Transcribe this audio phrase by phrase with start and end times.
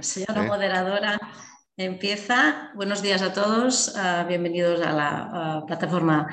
[0.00, 0.48] Señora ¿eh?
[0.48, 1.20] moderadora,
[1.76, 2.72] empieza.
[2.74, 3.94] Buenos días a todos.
[3.96, 6.26] Ah, bienvenidos a la plataforma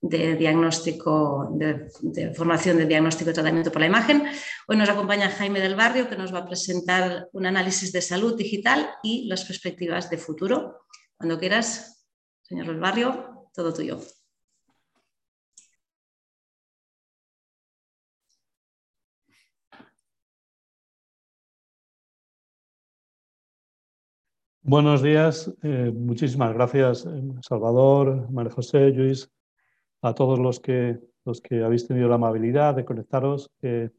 [0.00, 4.26] de diagnóstico, de, formación de diagnóstico y tratamiento por la imagen.
[4.66, 8.36] Hoy nos acompaña Jaime del Barrio, que nos va a presentar un análisis de salud
[8.36, 10.80] digital y las perspectivas de futuro.
[11.16, 12.08] Cuando quieras,
[12.42, 14.00] señor del Barrio, todo tuyo.
[24.70, 29.28] Buenos días, eh, muchísimas gracias eh, Salvador, María José, Luis,
[30.00, 33.50] a todos los que, los que habéis tenido la amabilidad de conectaros.
[33.62, 33.90] Eh,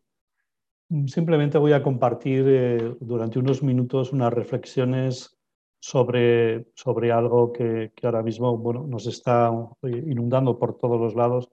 [1.08, 5.38] simplemente voy a compartir durante unos minutos unas reflexiones
[5.82, 9.52] sobre, sobre algo que, que ahora mismo bueno, nos está
[9.84, 11.50] inundando por todos los lados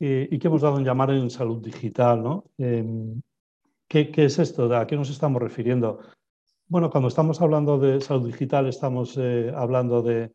[0.00, 2.20] y que hemos dado en llamar en salud digital.
[2.20, 2.44] ¿no?
[2.58, 4.74] ¿qué, ¿Qué es esto?
[4.74, 6.00] ¿A qué nos estamos refiriendo?
[6.66, 10.32] Bueno, cuando estamos hablando de salud digital, estamos eh, hablando de,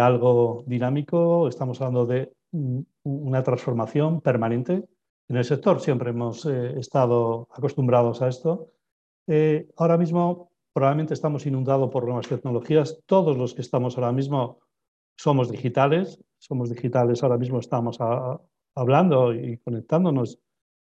[0.00, 2.32] algo dinámico, estamos hablando de
[3.02, 4.88] una transformación permanente.
[5.28, 8.70] En el sector siempre hemos eh, estado acostumbrados a esto.
[9.26, 13.02] Eh, ahora mismo probablemente estamos inundados por nuevas tecnologías.
[13.04, 14.58] Todos los que estamos ahora mismo
[15.18, 17.98] somos digitales, somos digitales, ahora mismo estamos
[18.74, 20.38] hablando y conectándonos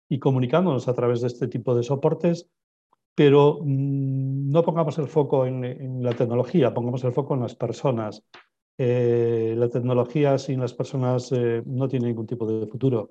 [0.08, 2.48] y comunicándonos a través de este tipo de soportes
[3.14, 8.24] pero mm, no pongamos el foco en, la tecnología, pongamos el foco en las personas.
[8.76, 13.10] Eh, la tecnología sin las personas eh, no tiene ningún tipo de futuro.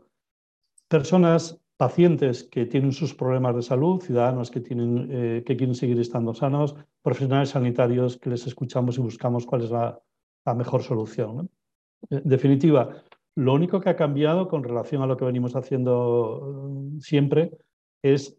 [0.89, 5.99] Personas, pacientes que tienen sus problemas de salud, ciudadanos que, tienen, eh, que quieren seguir
[5.99, 9.99] estando sanos, profesionales sanitarios que les escuchamos y buscamos cuál es la,
[10.55, 11.49] mejor solución.
[12.09, 13.01] En definitiva,
[13.35, 17.51] lo único que ha cambiado con relación a lo que venimos haciendo siempre
[18.03, 18.38] es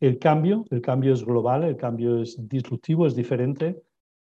[0.00, 3.82] el cambio, el cambio es global, el cambio es disruptivo, es diferente.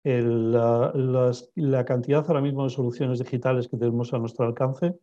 [0.04, 4.96] la, cantidad ahora mismo de soluciones digitales que tenemos a nuestro alcance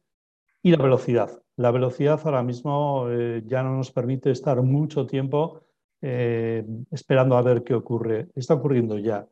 [0.62, 1.30] y la velocidad.
[1.56, 5.62] La velocidad ahora mismo eh, ya no nos permite estar mucho tiempo
[6.02, 8.28] eh, esperando a ver qué ocurre.
[8.34, 9.26] Está ocurriendo ya.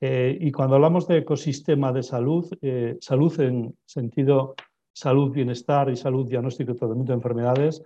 [0.00, 2.48] Eh, y cuando hablamos de ecosistema de salud,
[3.00, 4.54] salud en sentido
[4.92, 7.82] salud, bienestar y salud, diagnóstico y tratamiento de enfermedades,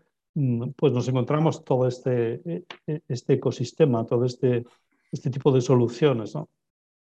[0.77, 4.65] pues nos encontramos todo este, e, e, este ecosistema, todo este,
[5.13, 6.35] este tipo de soluciones.
[6.35, 6.49] ¿no?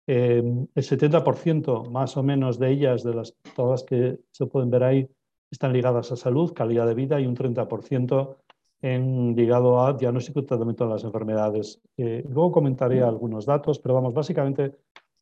[0.05, 4.83] Em, el 70% más o menos de ellas, de las todas que se pueden ver
[4.83, 5.09] ahí,
[5.49, 8.37] están ligadas a salud, calidad de vida y un 30%
[8.81, 11.81] en, ligado a diagnóstico y tratamiento de las enfermedades.
[11.97, 14.75] Eh, luego comentaré algunos datos, pero vamos, básicamente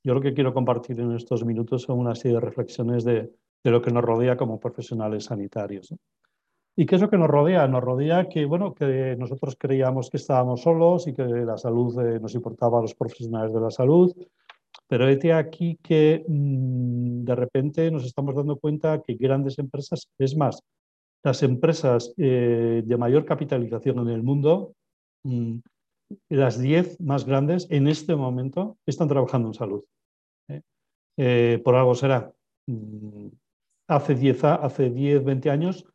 [0.03, 3.31] yo lo que quiero compartir en estos minutos son una serie de reflexiones de,
[3.63, 5.93] de lo que nos rodea como profesionales sanitarios.
[6.81, 7.67] ¿Y qué es lo que nos rodea?
[7.67, 12.19] Nos rodea que, bueno, que nosotros creíamos que estábamos solos y que la salud eh,
[12.19, 14.11] nos importaba a los profesionales de la salud,
[14.87, 20.35] pero este aquí que mm, de repente nos estamos dando cuenta que grandes empresas, es
[20.35, 20.63] más,
[21.23, 24.73] las empresas eh, de mayor capitalización en el mundo,
[25.21, 25.59] mm,
[26.29, 29.83] las 10 más grandes en este momento están trabajando en salud.
[30.47, 31.61] ¿eh?
[31.63, 32.33] por algo será.
[32.65, 33.27] Mm,
[33.87, 35.85] hace 10, hace 10, 20 años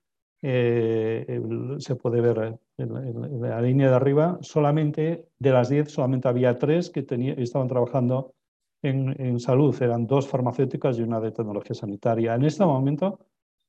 [0.49, 1.41] eh,
[1.79, 6.89] se puede ver en, la línea de arriba, solamente de las 10, solamente había tres
[6.89, 7.05] que
[7.37, 8.33] estaban trabajando
[8.81, 9.75] en, salud.
[9.83, 12.37] Eran dos farmacéuticas y una de tecnología sanitaria.
[12.37, 13.19] En este momento,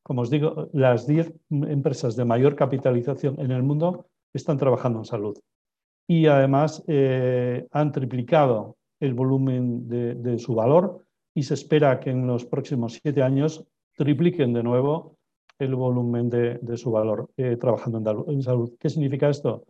[0.04, 5.06] como os digo, las 10 empresas de mayor capitalización en el mundo están trabajando en
[5.06, 5.36] salud.
[6.08, 12.12] Y además eh, han triplicado el volumen de, de su valor y se espera que
[12.12, 15.17] en los próximos siete años tripliquen de nuevo
[15.60, 18.74] el volumen de, su valor eh, trabajando en, salud.
[18.80, 19.66] ¿Qué significa esto?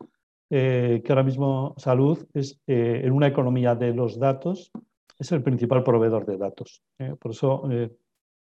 [0.49, 4.71] Eh, que ahora mismo salud es eh, en una economía de los datos,
[5.19, 6.83] es el principal proveedor de datos.
[7.19, 7.63] por eso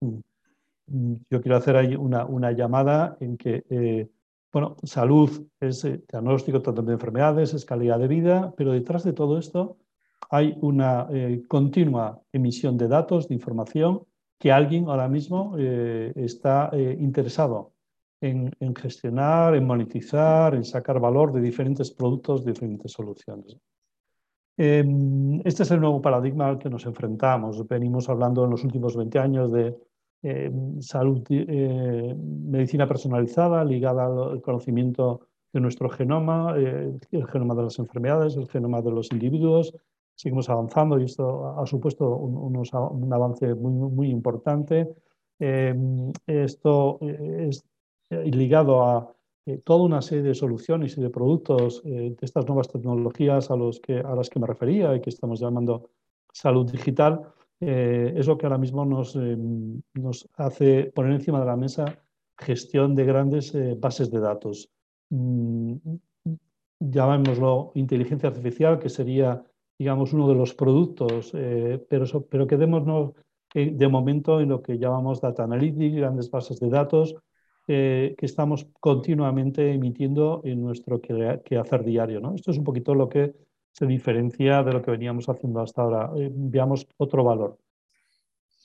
[0.00, 4.08] mm, yo quiero hacer ahí una, una llamada en que,
[4.52, 9.38] bueno, salud es diagnóstico, tratamiento de enfermedades, es calidad de vida, pero detrás de todo
[9.38, 9.76] esto
[10.30, 11.08] hay una
[11.46, 14.02] continua emisión de datos, de información,
[14.38, 17.72] que alguien ahora mismo eh, está eh, interesado
[18.20, 23.56] en, gestionar, en monetizar, en sacar valor de diferentes productos, diferentes soluciones.
[24.56, 27.66] Em, este es el nuevo paradigma al que nos enfrentamos.
[27.68, 29.76] Venimos hablando en los últimos 20 años de
[30.22, 35.20] em, salud, eh, medicina personalizada ligada al conocimiento
[35.52, 39.72] de nuestro genoma, el genoma de las enfermedades, el genoma de los individuos,
[40.18, 44.88] seguimos avanzando y esto ha supuesto un, avance muy, muy importante.
[45.38, 47.64] Em, esto es
[48.10, 49.14] ligado a
[49.62, 53.98] toda una serie de soluciones y de productos de estas nuevas tecnologías a, los que,
[54.00, 55.90] a las que me refería y que estamos llamando
[56.32, 57.22] salud digital,
[57.60, 59.16] es lo que ahora mismo nos,
[59.94, 61.98] nos hace poner encima de la mesa
[62.36, 64.68] gestión de grandes bases de datos.
[65.10, 65.76] Mm,
[66.80, 69.42] llamémoslo inteligencia artificial, que sería,
[69.78, 73.12] digamos, uno de los productos, eh, pero, pero quedémonos
[73.54, 77.14] eh, de momento en lo que llamamos data analytics, grandes bases de datos,
[77.68, 82.20] eh, que estamos continuamente emitiendo en nuestro quehacer diario.
[82.20, 82.34] ¿no?
[82.34, 83.34] Esto es un poquito lo que
[83.70, 86.10] se diferencia de lo que veníamos haciendo hasta ahora.
[86.14, 87.58] veamos otro valor.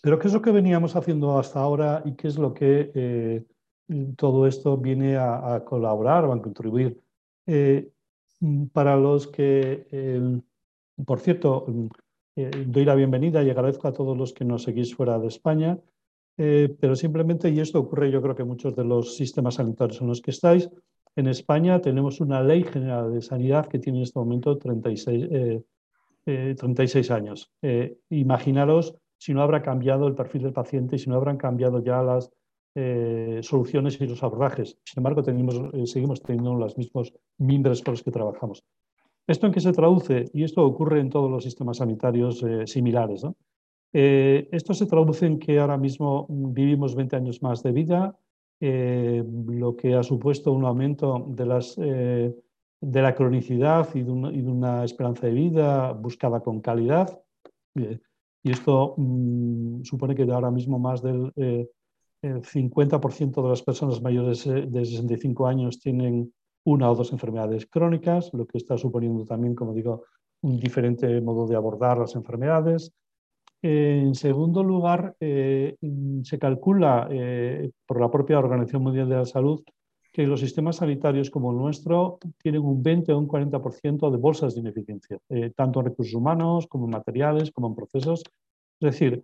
[0.02, 3.46] Pero ¿qué es lo que veníamos haciendo hasta ahora y qué es lo que
[4.18, 7.00] todo esto viene a, a colaborar o a contribuir?
[8.74, 10.42] Para los que,
[11.06, 11.88] por cierto, mm,
[12.36, 15.80] eh, doy la bienvenida y agradezco a todos los que nos seguís fuera de España,
[16.38, 20.08] eh, pero simplemente, y esto ocurre yo creo que muchos de los sistemas sanitarios en
[20.08, 20.70] los que estáis,
[21.16, 25.30] en España tenemos una ley general de sanidad que tiene en este momento 36,
[26.26, 27.52] 36 eh, años.
[28.10, 32.30] imaginaros si no habrá cambiado el perfil del paciente, si no habrán cambiado ya las
[32.76, 34.78] eh, soluciones y los abordajes.
[34.84, 38.64] Sin embargo, tenemos, eh, seguimos teniendo los mismos mimbres con los que trabajamos.
[39.28, 40.26] ¿Esto en qué se traduce?
[40.34, 43.26] Y esto ocurre en todos los sistemas sanitarios eh, similares.
[43.94, 48.18] esto se traduce en que ahora mismo vivimos 20 años más de vida,
[48.60, 55.28] lo que ha supuesto un aumento de, las, de la cronicidad y de, una, esperanza
[55.28, 57.22] de vida buscada con calidad.
[57.76, 61.32] y esto mm, supone que ahora mismo más del
[62.24, 66.34] el 50% de las personas mayores de 65 años tienen
[66.66, 70.04] una o dos enfermedades crónicas, lo que está suponiendo también, como digo,
[70.42, 72.94] un diferente modo de abordar las enfermedades.
[73.62, 75.78] En segundo lugar, eh,
[76.24, 79.64] se calcula eh, por la propia Organización Mundial de la Salud
[80.12, 84.54] que los sistemas sanitarios como el nuestro tienen un 20 o un 40% de bolsas
[84.54, 88.22] de ineficiencia, eh, tanto en recursos humanos como en materiales, como en procesos.
[88.80, 89.24] Es decir,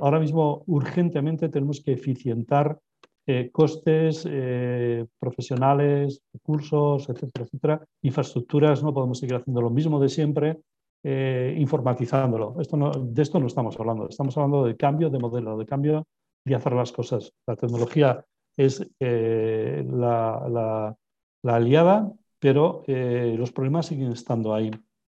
[0.00, 2.78] ahora mismo urgentemente tenemos que eficientar
[3.26, 10.08] eh, costes profesionales, profesionales, recursos, etcétera, etcétera, infraestructuras, no podemos seguir haciendo lo mismo de
[10.08, 10.60] siempre,
[11.02, 12.56] eh, informatizándolo.
[12.60, 16.06] Esto de esto no estamos hablando, estamos hablando de cambio de modelo, de cambio
[16.44, 17.32] de hacer las cosas.
[17.46, 18.24] La tecnología
[18.56, 20.96] es la,
[21.42, 24.70] la, aliada, pero los problemas siguen estando ahí.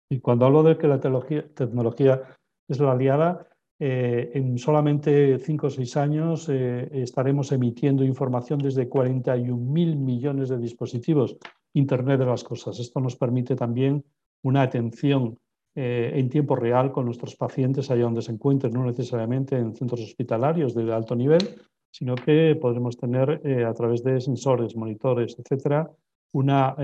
[0.10, 2.22] Y cuando hablo de que la tecnología
[2.68, 8.88] es la aliada, eh, en solamente cinco o seis años eh, estaremos emitiendo información desde
[8.88, 11.36] 41 mil millones de dispositivos,
[11.74, 12.80] Internet de las Cosas.
[12.80, 14.06] Esto nos permite también
[14.44, 15.38] una atención
[15.75, 20.01] eh, en tiempo real con nuestros pacientes allá donde se encuentren, no necesariamente en centros
[20.01, 21.60] hospitalarios de alto nivel,
[21.92, 25.89] sino que podremos tener a través de sensores, monitores, etcétera,
[26.33, 26.75] una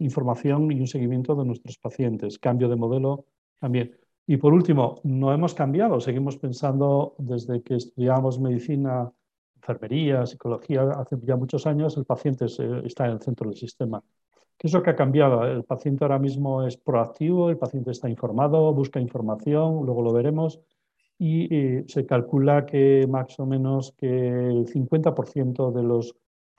[0.00, 2.36] información y un seguimiento de nuestros pacientes.
[2.40, 3.26] Cambio de modelo
[3.60, 3.99] también.
[4.30, 9.10] Y por último, no hemos cambiado, seguimos pensando desde que estudiamos medicina,
[9.56, 14.00] enfermería, psicología, hace ya muchos años, el paciente está en el centro del sistema.
[14.56, 15.44] ¿Qué es lo que ha cambiado?
[15.44, 20.60] El paciente ahora mismo es proactivo, el paciente está informado, busca información, luego lo veremos,
[21.18, 26.14] y se calcula que más o menos que el 50% de los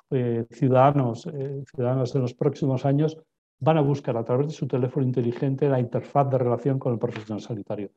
[0.10, 3.18] eh, ciudadanos, eh, ciudadanos en los próximos años
[3.62, 7.00] van a buscar a través de su teléfono inteligente la interfaz de relación con el
[7.00, 7.92] profesional sanitario.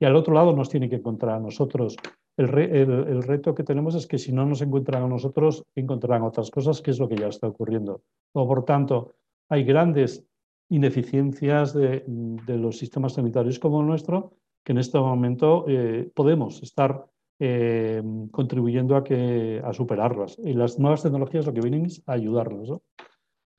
[0.00, 1.96] Y al otro lado nos tiene que encontrar a nosotros.
[2.36, 6.52] El, el, reto que tenemos es que si no nos encuentran a nosotros, encontrarán otras
[6.52, 8.02] cosas, que es lo que ya está ocurriendo.
[8.32, 9.16] O, por tanto,
[9.48, 10.24] hay grandes
[10.70, 14.34] ineficiencias de, de, los sistemas sanitarios como el nuestro,
[14.64, 17.06] que en este momento eh, podemos estar
[17.40, 20.38] eh, contribuyendo a, que, a superarlas.
[20.38, 22.68] Y las nuevas tecnologías lo que vienen es a ayudarnos.
[22.68, 22.82] ¿no?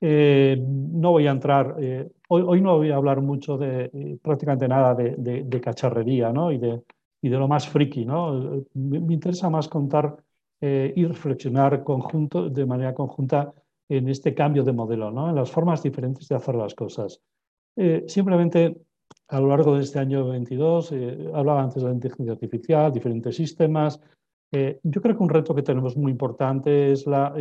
[0.02, 4.66] Eh, no voy a entrar, eh, hoy, no voy a hablar mucho de eh, prácticamente
[4.66, 6.50] nada de, cacharrería ¿no?
[6.50, 6.82] y, de,
[7.20, 8.06] y de lo más friki.
[8.06, 8.64] ¿no?
[8.74, 10.16] Me, interesa más contar
[10.62, 13.50] y reflexionar conjunto, de manera conjunta
[13.88, 15.30] en este cambio de modelo, ¿no?
[15.30, 17.22] en las formas diferentes de hacer las cosas.
[18.06, 18.76] simplemente
[19.28, 20.92] a lo largo de este año 22,
[21.32, 23.98] hablaba antes de la inteligencia artificial, diferentes sistemas.
[24.52, 27.34] Yo creo que un reto que tenemos muy importante es la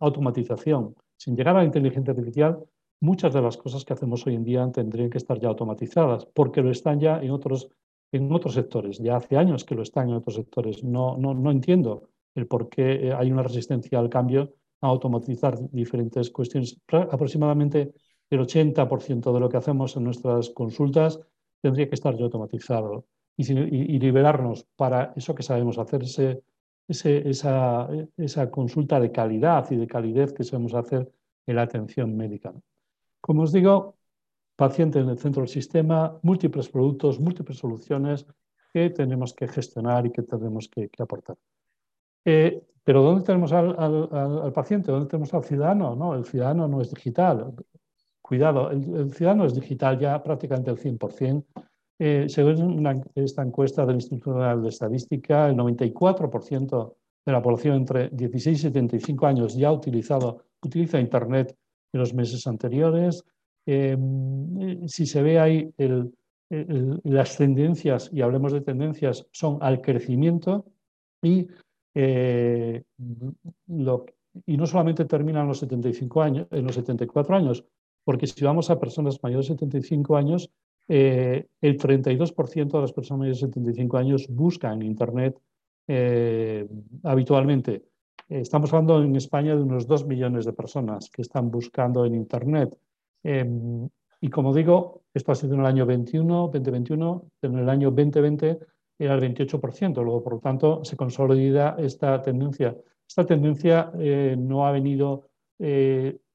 [0.00, 2.58] automatización sin llegar a la inteligencia artificial,
[3.00, 6.62] muchas de las cosas que hacemos hoy en día tendrían que estar ya automatizadas, porque
[6.62, 7.68] lo están ya en otros,
[8.10, 8.98] en otros sectores.
[8.98, 10.82] Ya hace años que lo están en otros sectores.
[10.82, 15.56] No, no, no entiendo el por qué eh, hay una resistencia al cambio a automatizar
[15.70, 16.80] diferentes cuestiones.
[16.88, 17.92] Aproximadamente
[18.28, 21.20] el 80% de lo que hacemos en nuestras consultas
[21.60, 26.42] tendría que estar ya automatizado y, liberarnos para eso que sabemos hacer, ese
[26.88, 31.10] esa, consulta de calidad y de calidez que sabemos hacer
[31.46, 32.52] en la atención médica.
[33.20, 33.96] Como os digo,
[34.56, 38.26] paciente en el centro del sistema, múltiples productos, múltiples soluciones
[38.72, 41.36] que tenemos que gestionar y que tenemos que, aportar.
[42.24, 44.90] Eh, pero ¿dónde tenemos al, paciente?
[44.90, 45.94] ¿Dónde tenemos al ciudadano?
[45.94, 47.54] No, el ciudadano no es digital.
[48.20, 51.44] Cuidado, el, ciudadano es digital ya prácticamente el 100%.
[52.04, 58.08] Eh, según esta encuesta del Instituto Nacional de Estadística, el 94% de la población entre
[58.08, 61.56] 16 y 75 años ya ha utilizado, utiliza Internet
[61.92, 63.22] en los meses anteriores.
[63.66, 63.96] Eh,
[64.88, 65.72] si se ve ahí
[67.04, 70.64] las tendencias, y hablemos de tendencias, son al crecimiento
[71.22, 71.46] y,
[71.94, 72.82] eh,
[74.44, 77.64] y no solamente terminan los 75 años, en los 74 años,
[78.02, 80.50] porque si vamos a personas mayores de 75 años,
[80.88, 85.38] eh, el 32% de las personas de 75 años buscan Internet
[85.86, 86.66] eh,
[87.04, 87.84] habitualmente.
[88.28, 92.76] Estamos hablando en España de unos 2 millones de personas que están buscando en Internet.
[93.22, 93.88] Em,
[94.20, 98.58] y como digo, esto ha sido en el año 21, 2021, en el año 2020
[98.98, 100.02] era el 28%.
[100.02, 102.76] Luego, por lo tanto, se consolida esta tendencia.
[103.06, 105.28] Esta tendencia eh, no ha venido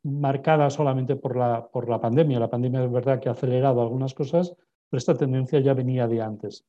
[0.08, 2.40] marcada solamente por la, por la pandemia.
[2.40, 4.56] La pandemia es verdad que ha acelerado algunas cosas,
[4.90, 6.66] pero esta tendencia ya venía de antes.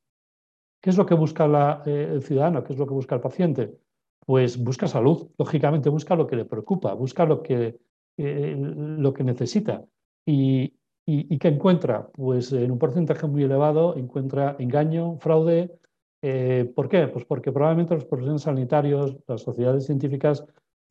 [0.80, 2.62] ¿Qué es lo que busca eh, el ciudadano?
[2.62, 3.78] ¿Qué es lo que busca el paciente?
[4.24, 7.78] Pues busca salud, lógicamente busca lo que le preocupa, busca lo que,
[8.16, 9.84] eh, lo que necesita.
[10.26, 10.74] Y,
[11.06, 12.06] y, qué encuentra?
[12.08, 15.78] Pues en un porcentaje muy elevado encuentra engaño, fraude.
[16.20, 17.08] Eh, ¿Por qué?
[17.08, 20.44] Pues porque probablemente los profesionales sanitarios, las sociedades científicas,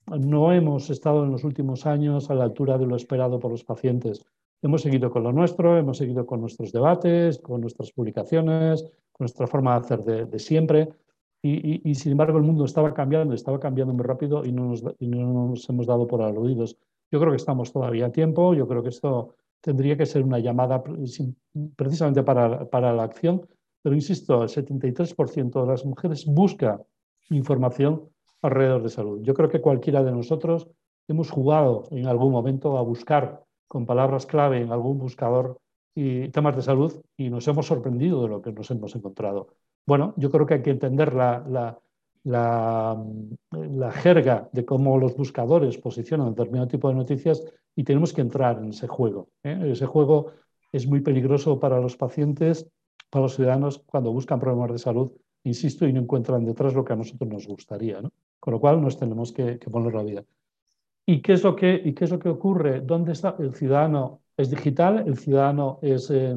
[0.07, 3.63] no hemos estado en los últimos años a la altura de lo esperado por los
[3.63, 4.25] pacientes.
[4.61, 9.47] Hemos seguido con lo nuestro, hemos seguido con nuestros debates, con nuestras publicaciones, con nuestra
[9.47, 10.89] forma de hacer de, siempre.
[11.43, 15.47] Y, sin embargo el mundo estaba cambiando, estaba cambiando muy rápido y no nos, no
[15.49, 16.77] nos hemos dado por aludidos.
[17.11, 20.39] Yo creo que estamos todavía a tiempo, yo creo que esto tendría que ser una
[20.39, 20.83] llamada
[21.75, 23.47] precisamente para, para la acción,
[23.81, 26.81] pero insisto, el 73% de las mujeres busca
[27.29, 28.09] información
[28.41, 29.21] alrededor de salud.
[29.21, 30.67] Yo creo que cualquiera de nosotros
[31.07, 35.59] hemos jugado en algún momento a buscar con palabras clave en algún buscador
[35.95, 39.47] y temas de salud y nos hemos sorprendido de lo que nos hemos encontrado.
[39.85, 41.79] Bueno, yo creo que hay que entender la, la,
[42.23, 47.43] la, jerga de cómo los buscadores posicionan determinado tipo de noticias
[47.75, 49.29] y tenemos que entrar en ese juego.
[49.43, 49.69] ¿eh?
[49.71, 50.33] Ese juego
[50.71, 52.69] es muy peligroso para los pacientes,
[53.09, 55.11] para los ciudadanos, cuando buscan problemas de salud,
[55.43, 58.01] insisto, y no encuentran detrás lo que a nosotros nos gustaría.
[58.39, 60.23] Con lo cual nos tenemos que, poner la vida.
[61.05, 62.81] ¿Y qué, es lo que, ¿Y qué es lo que ocurre?
[62.81, 63.35] ¿Dónde está?
[63.39, 66.35] El ciudadano es digital, el ciudadano eh,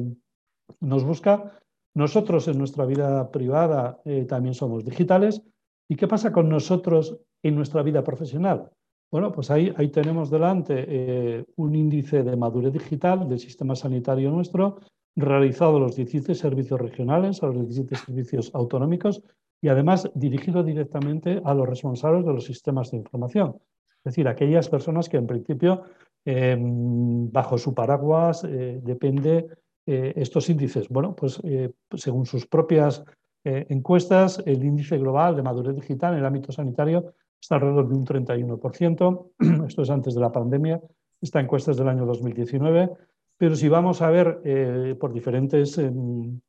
[0.79, 1.59] nos busca.
[1.93, 5.41] Nosotros en nuestra vida privada eh, también somos digitales.
[5.89, 8.71] ¿Y qué pasa con nosotros en nuestra vida profesional?
[9.11, 14.31] Bueno, pues ahí, ahí tenemos delante eh, un índice de madurez digital del sistema sanitario
[14.31, 14.79] nuestro,
[15.17, 19.21] realizado los 17 servicios regionales, a los 17 servicios autonómicos
[19.61, 23.55] y además dirigido directamente a los responsables de los sistemas de información.
[24.03, 25.83] Es decir, aquellas personas que en principio
[26.25, 29.47] em, bajo su paraguas eh, depende
[29.85, 30.89] eh, estos índices.
[30.89, 33.03] Bueno, pues eh, según sus propias
[33.43, 38.05] encuestas, el índice global de madurez digital en el ámbito sanitario está alrededor de un
[38.05, 39.31] 31%.
[39.67, 40.79] Esto es antes de la pandemia.
[41.19, 42.91] Esta encuesta es del año 2019.
[43.37, 46.39] Pero si vamos a ver por diferentes em,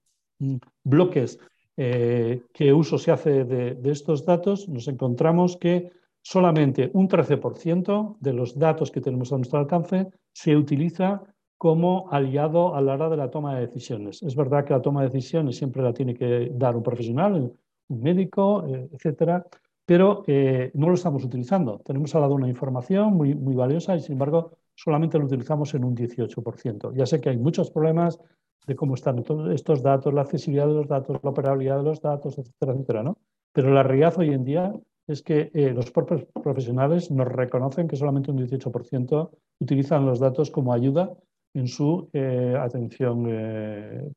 [1.77, 5.91] bloques qué uso se hace de estos datos, nos encontramos que
[6.23, 11.23] solamente un 13% de los datos que tenemos a nuestro alcance se utiliza
[11.59, 14.23] como aliado a la hora de la toma de decisiones.
[14.23, 17.53] Es verdad que la toma de decisiones siempre la tiene que dar un profesional,
[17.89, 19.47] un médico, eh, etcétera,
[19.85, 21.81] pero eh, no lo estamos utilizando.
[21.85, 25.95] Tenemos al lado una información muy valiosa y, sin embargo, solamente lo utilizamos en un
[25.95, 26.95] 18%.
[26.95, 28.19] Ya sé que hay muchos problemas
[28.67, 32.01] de cómo están todos estos datos, la accesibilidad de los datos, la operabilidad de los
[32.01, 33.19] datos, etcétera, etcétera, ¿no?
[33.53, 34.73] Pero la realidad hoy en día
[35.07, 40.51] es que eh, los propios profesionales nos reconocen que solamente un 18% utilizan los datos
[40.51, 41.13] como ayuda
[41.55, 44.11] en su eh, atención eh,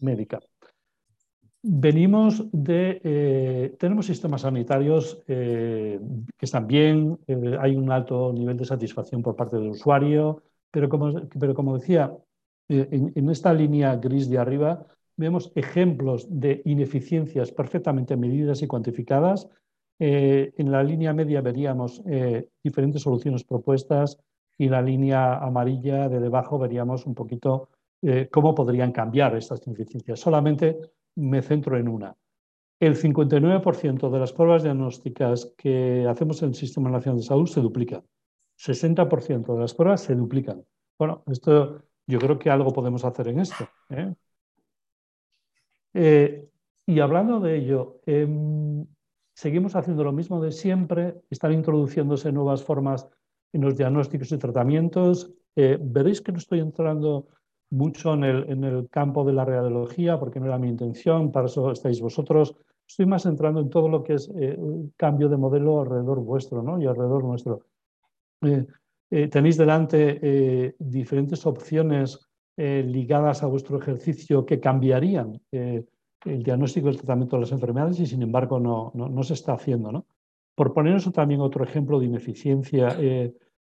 [0.00, 0.40] médica.
[1.60, 5.98] Venimos de, tenemos sistemas sanitarios que
[6.40, 7.18] están bien,
[7.58, 12.16] hay un alto nivel de satisfacción por parte del usuario, pero como, pero como decía,
[12.68, 19.48] en, en esta línea gris de arriba vemos ejemplos de ineficiencias perfectamente medidas y cuantificadas
[19.98, 24.18] eh, en la línea media veríamos eh, diferentes soluciones propuestas
[24.56, 27.70] y la línea amarilla de debajo veríamos un poquito
[28.02, 30.20] eh, cómo podrían cambiar estas ineficiencias.
[30.20, 30.78] Solamente
[31.16, 32.14] me centro en una.
[32.80, 37.60] El 59% de las pruebas diagnósticas que hacemos en el Sistema Nacional de Salud se
[37.60, 38.04] duplican.
[38.56, 40.64] 60% de las pruebas se duplican.
[40.96, 43.68] Bueno, esto yo creo que algo podemos hacer en esto.
[43.90, 44.14] ¿eh?
[45.92, 46.48] Eh,
[46.86, 48.86] y hablando de ello, em,
[49.34, 53.06] seguimos haciendo lo mismo de siempre, están introduciéndose nuevas formas
[53.52, 55.30] en los diagnósticos y tratamientos.
[55.54, 57.28] Eh, veréis que no estoy entrando
[57.70, 62.00] mucho en el, campo de la radiología, porque no era mi intención, para eso estáis
[62.00, 62.56] vosotros.
[62.86, 64.58] Estoy más entrando en todo lo que es eh,
[64.96, 66.80] cambio de modelo alrededor vuestro ¿no?
[66.80, 67.66] y alrededor nuestro.
[69.10, 72.20] Eh, tenéis delante diferentes opciones
[72.56, 78.06] ligadas a vuestro ejercicio que cambiarían el diagnóstico y el tratamiento de las enfermedades y
[78.06, 79.92] sin embargo no, no, no se está haciendo.
[79.92, 80.06] ¿no?
[80.56, 82.96] Por poneros también otro ejemplo de ineficiencia,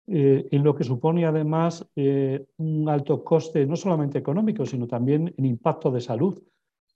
[0.06, 5.34] eh, en lo que supone además eh, un alto coste, no solamente económico, sino también
[5.38, 6.42] en impacto de salud.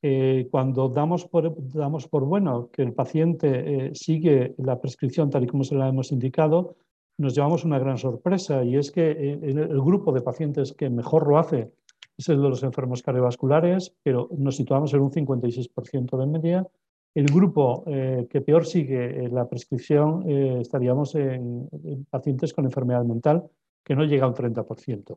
[0.01, 5.48] Eh, cuando damos por, damos por bueno que el paciente sigue la prescripción tal y
[5.48, 6.75] como se la hemos indicado,
[7.17, 11.38] nos llevamos una gran sorpresa y es que el grupo de pacientes que mejor lo
[11.38, 11.71] hace
[12.17, 16.67] es el de los enfermos cardiovasculares, pero nos situamos en un 56% de media
[17.17, 21.67] el grupo eh, que peor sigue eh, la prescripción eh, estaríamos en,
[22.12, 23.50] pacientes con enfermedad mental
[23.83, 25.15] que no llega a un 30%.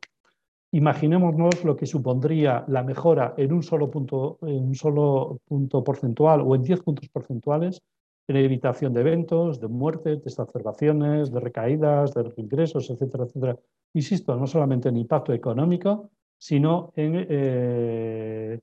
[0.72, 6.40] Imaginémonos lo que supondría la mejora en un solo punto, en un solo punto porcentual
[6.40, 7.82] o en 10 puntos porcentuales
[8.28, 13.58] en evitación de eventos, de muertes, de exacerbaciones, de recaídas, de ingresos, etcétera, etcétera.
[13.94, 18.60] Insisto, no solamente en impacto económico, sino en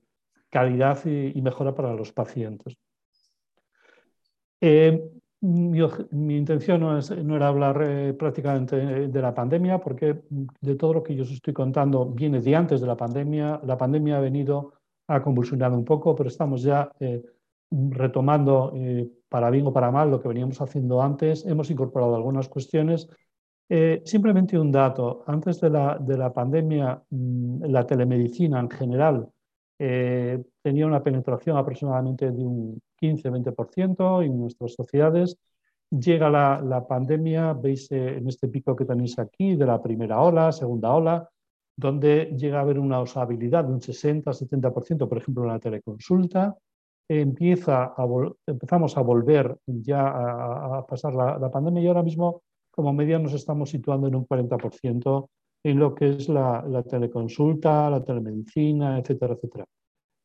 [0.50, 2.76] calidad y mejora para los pacientes.
[4.60, 5.10] Eh,
[5.40, 8.76] mi, intención no, era hablar eh, prácticamente
[9.08, 12.80] de la pandemia, porque de todo lo que yo os estoy contando viene de antes
[12.80, 13.60] de la pandemia.
[13.64, 14.72] La pandemia ha venido
[15.06, 16.90] a convulsionar un poco, pero estamos ya
[17.70, 18.72] eh, retomando,
[19.28, 21.44] para bien o para mal, lo que veníamos haciendo antes.
[21.46, 23.08] Hemos incorporado algunas cuestiones.
[24.04, 25.24] simplemente un dato.
[25.26, 29.28] Antes de la, de la pandemia, mm, la telemedicina en general
[29.78, 35.38] tenía una penetración aproximadamente de un 15-20% en nuestras sociedades.
[35.90, 40.52] Llega la, pandemia, veis eh, en este pico que tenéis aquí, de la primera ola,
[40.52, 41.28] segunda ola,
[41.74, 46.56] donde llega a haber una usabilidad de un 60-70%, por ejemplo, en la teleconsulta.
[47.08, 48.06] Empieza a
[48.46, 53.70] empezamos a volver ya a, pasar la, pandemia y ahora mismo, como media, nos estamos
[53.70, 55.28] situando en un 40%
[55.64, 59.64] en lo que es la, la teleconsulta, la telemedicina, etcétera, etcétera.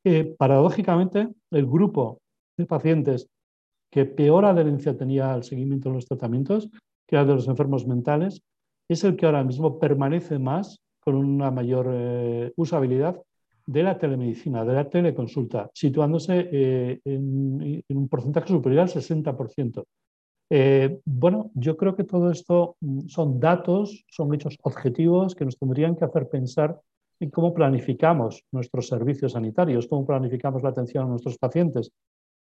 [0.06, 2.20] Eh, paradójicamente, el grupo
[2.58, 3.30] de pacientes
[3.90, 6.70] que peor adherencia tenía al seguimiento de los tratamientos,
[7.08, 8.42] que era de los enfermos mentales,
[8.90, 13.22] es el que ahora mismo permanece más con una mayor eh, usabilidad
[13.66, 19.84] de la telemedicina, de la teleconsulta, situándose eh, en, un porcentaje superior al 60%.
[21.06, 25.96] bueno, yo creo que todo esto mm, son datos, son hechos objetivos que nos tendrían
[25.96, 26.80] que hacer pensar
[27.20, 31.92] y cómo planificamos nuestros servicios sanitarios, cómo planificamos la atención a nuestros pacientes.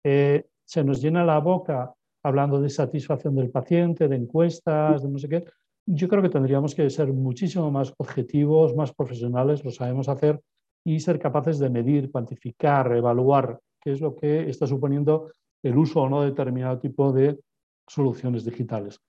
[0.03, 5.17] Eh, se nos llena la boca hablando de satisfacción del paciente, de encuestas, de no
[5.17, 5.45] sé qué.
[5.85, 10.39] Yo creo que tendríamos que ser muchísimo más objetivos, más profesionales, lo sabemos hacer,
[10.83, 16.01] y ser capaces de medir, cuantificar, evaluar qué es lo que está suponiendo el uso
[16.01, 17.39] o no de determinado tipo de
[17.87, 18.99] soluciones digitales.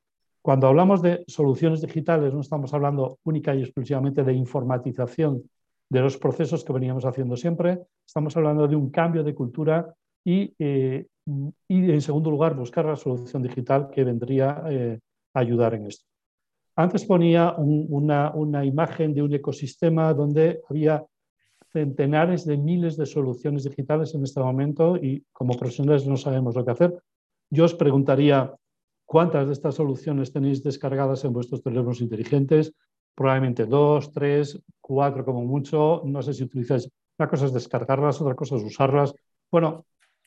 [0.43, 5.43] Cuando hablamos de soluciones digitales, no estamos hablando única y exclusivamente de informatización
[5.89, 7.81] de los procesos que veníamos haciendo siempre.
[8.07, 11.07] Estamos hablando de un cambio de cultura y, eh,
[11.69, 15.01] y en segundo lugar, buscar la solución digital que vendría eh,
[15.33, 16.05] a ayudar en esto.
[16.77, 21.05] Antes ponía una, una imagen de un ecosistema donde había
[21.75, 26.65] centenares de miles de soluciones digitales en este momento y como profesionales no sabemos lo
[26.65, 27.03] que hacer.
[27.51, 28.55] Yo os preguntaría
[29.05, 32.73] cuántas de estas soluciones tenéis descargadas en vuestros teléfonos inteligentes,
[33.15, 36.03] probablemente dos, tres, cuatro como mucho.
[36.05, 36.89] No sé si utilizáis.
[37.19, 39.13] Una cosa es descargarlas, otra cosa es usarlas.
[39.51, 39.85] Bueno,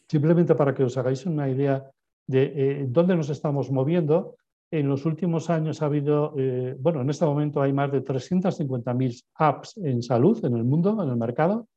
[0.07, 1.89] simplemente para que os hagáis una idea
[2.27, 4.35] de eh, dónde nos estamos moviendo.
[4.69, 9.23] En los últimos años ha habido, eh, bueno, en este momento hay más de 350.000
[9.35, 11.67] apps en salud en el mundo, en el mercado.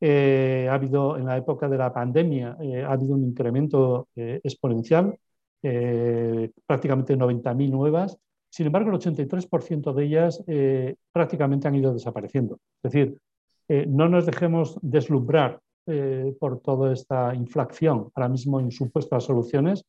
[0.00, 5.16] Eh, ha habido, en la época de la pandemia, ha habido un incremento exponencial,
[6.66, 8.18] prácticamente 90.000 nuevas.
[8.54, 12.60] Sin embargo, el 83% de ellas eh, prácticamente han ido desapareciendo.
[12.84, 13.18] Es decir,
[13.66, 19.84] eh, no nos dejemos deslumbrar eh, por toda esta inflación ahora mismo en supuestas soluciones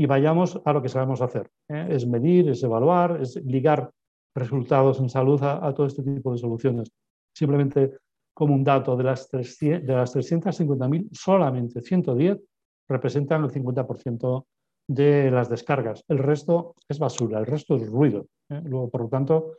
[0.00, 1.50] y vayamos a lo que sabemos hacer.
[1.68, 3.90] Es medir, es evaluar, es ligar
[4.34, 6.90] resultados en salud a, todo este tipo de soluciones.
[7.34, 7.98] Simplemente
[8.32, 12.40] como un dato, de las, de las 350.000, solamente 110
[12.88, 14.46] representan el 50%
[14.88, 16.02] de las descargas.
[16.08, 18.26] El resto es basura, el resto es ruido.
[18.48, 19.58] Luego, por lo tanto,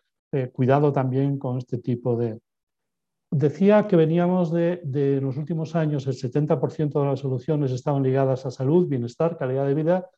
[0.54, 2.39] cuidado también con este tipo de...
[3.30, 8.47] Decía que veníamos de, de los últimos años, el 70% de las soluciones estaban ligadas
[8.47, 10.10] a salud, bienestar, calidad de vida.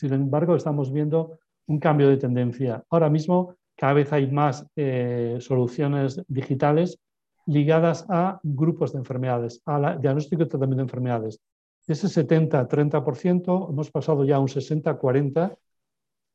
[0.00, 2.82] Sin embargo, estamos viendo un cambio de tendencia.
[2.88, 6.98] Ahora mismo cada vez hay más eh, soluciones digitales
[7.44, 11.40] ligadas a grupos de enfermedades, a diagnóstico y tratamiento de enfermedades.
[11.86, 15.58] De ese 70-30% hemos pasado ya a un 60-40%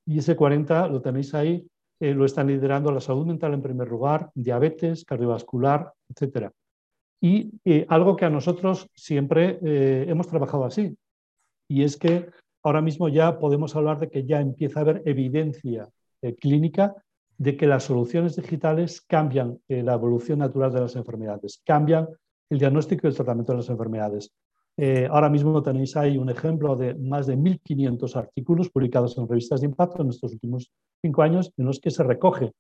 [0.06, 1.68] y ese 40% lo tenéis ahí,
[2.00, 6.52] eh, lo están liderando la salud mental en primer lugar, diabetes, cardiovascular, etc.
[7.20, 9.58] Y eh, algo que a nosotros siempre
[10.08, 10.96] hemos trabajado así,
[11.68, 12.30] y es que
[12.66, 15.90] ahora mismo ya podemos hablar de que ya empieza a haber evidencia
[16.40, 16.96] clínica
[17.38, 22.08] de que las soluciones digitales cambian eh, la evolución natural de las enfermedades, cambian
[22.50, 24.32] el diagnóstico y el tratamiento de las enfermedades.
[24.78, 29.62] Eh, ahora mismo tenéis ahí un ejemplo de más de 1.500 artículos publicados en revistas
[29.62, 30.70] de impacto en estos últimos
[31.02, 32.52] cinco años en los que se recoge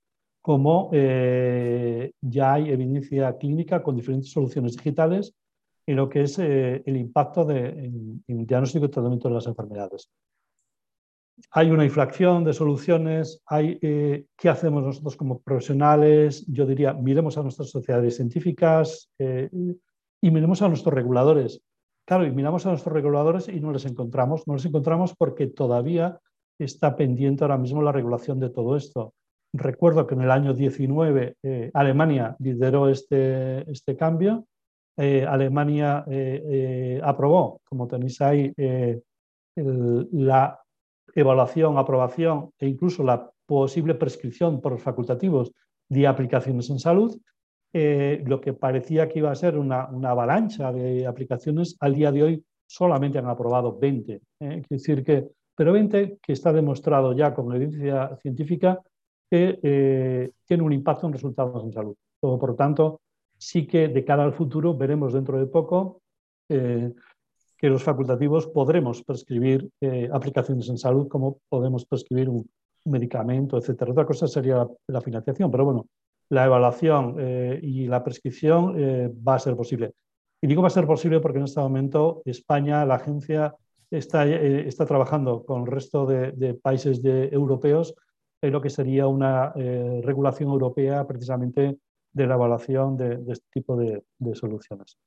[0.41, 5.33] cómo eh, ya hay evidencia clínica con diferentes soluciones digitales
[5.87, 10.09] en lo que es el impacto de, en, en diagnóstico y tratamiento de las enfermedades
[11.51, 16.45] hay una inflación de soluciones, hay, eh, ¿qué hacemos nosotros como profesionales?
[16.47, 19.49] Yo diría, miremos a nuestras sociedades científicas eh,
[20.21, 21.61] y miremos a nuestros reguladores.
[22.07, 24.47] Claro, y miramos a nuestros reguladores y no les encontramos.
[24.47, 26.19] No les encontramos porque todavía
[26.59, 29.13] está pendiente ahora mismo la regulación de todo esto.
[29.53, 34.45] Recuerdo que en el año 19 eh, Alemania lideró este, este cambio.
[34.97, 36.05] Alemania
[37.03, 38.53] aprobó, como tenéis ahí,
[39.55, 40.59] la
[41.13, 45.51] evaluación, aprobación e incluso la posible prescripción por los facultativos
[45.87, 47.17] de aplicaciones en salud,
[47.73, 52.23] eh, lo que parecía que iba a ser una, avalancha de aplicaciones, al día de
[52.23, 54.21] hoy solamente han aprobado 20.
[54.39, 54.61] ¿eh?
[54.69, 58.79] decir que, pero 20 que está demostrado ya con evidencia científica
[59.29, 61.95] que eh, tiene un impacto en resultados en salud.
[62.19, 63.01] Por lo tanto,
[63.37, 66.01] sí que de cara al futuro veremos dentro de poco
[67.57, 72.49] que los facultativos podremos prescribir eh, aplicaciones en salud como podemos prescribir un,
[72.87, 73.93] medicamento, etcétera.
[73.93, 75.87] Otra cosa sería la, financiación, pero bueno,
[76.29, 79.93] la evaluación eh, y la prescripción eh, va a ser posible.
[80.39, 83.55] Y digo va a ser posible porque en este momento España, la agencia,
[83.89, 87.95] está, está trabajando con el resto de, países europeos
[88.39, 89.51] en lo que sería una
[90.03, 91.79] regulación europea precisamente
[92.15, 94.01] de la evaluación de, este tipo de,
[94.33, 94.97] soluciones.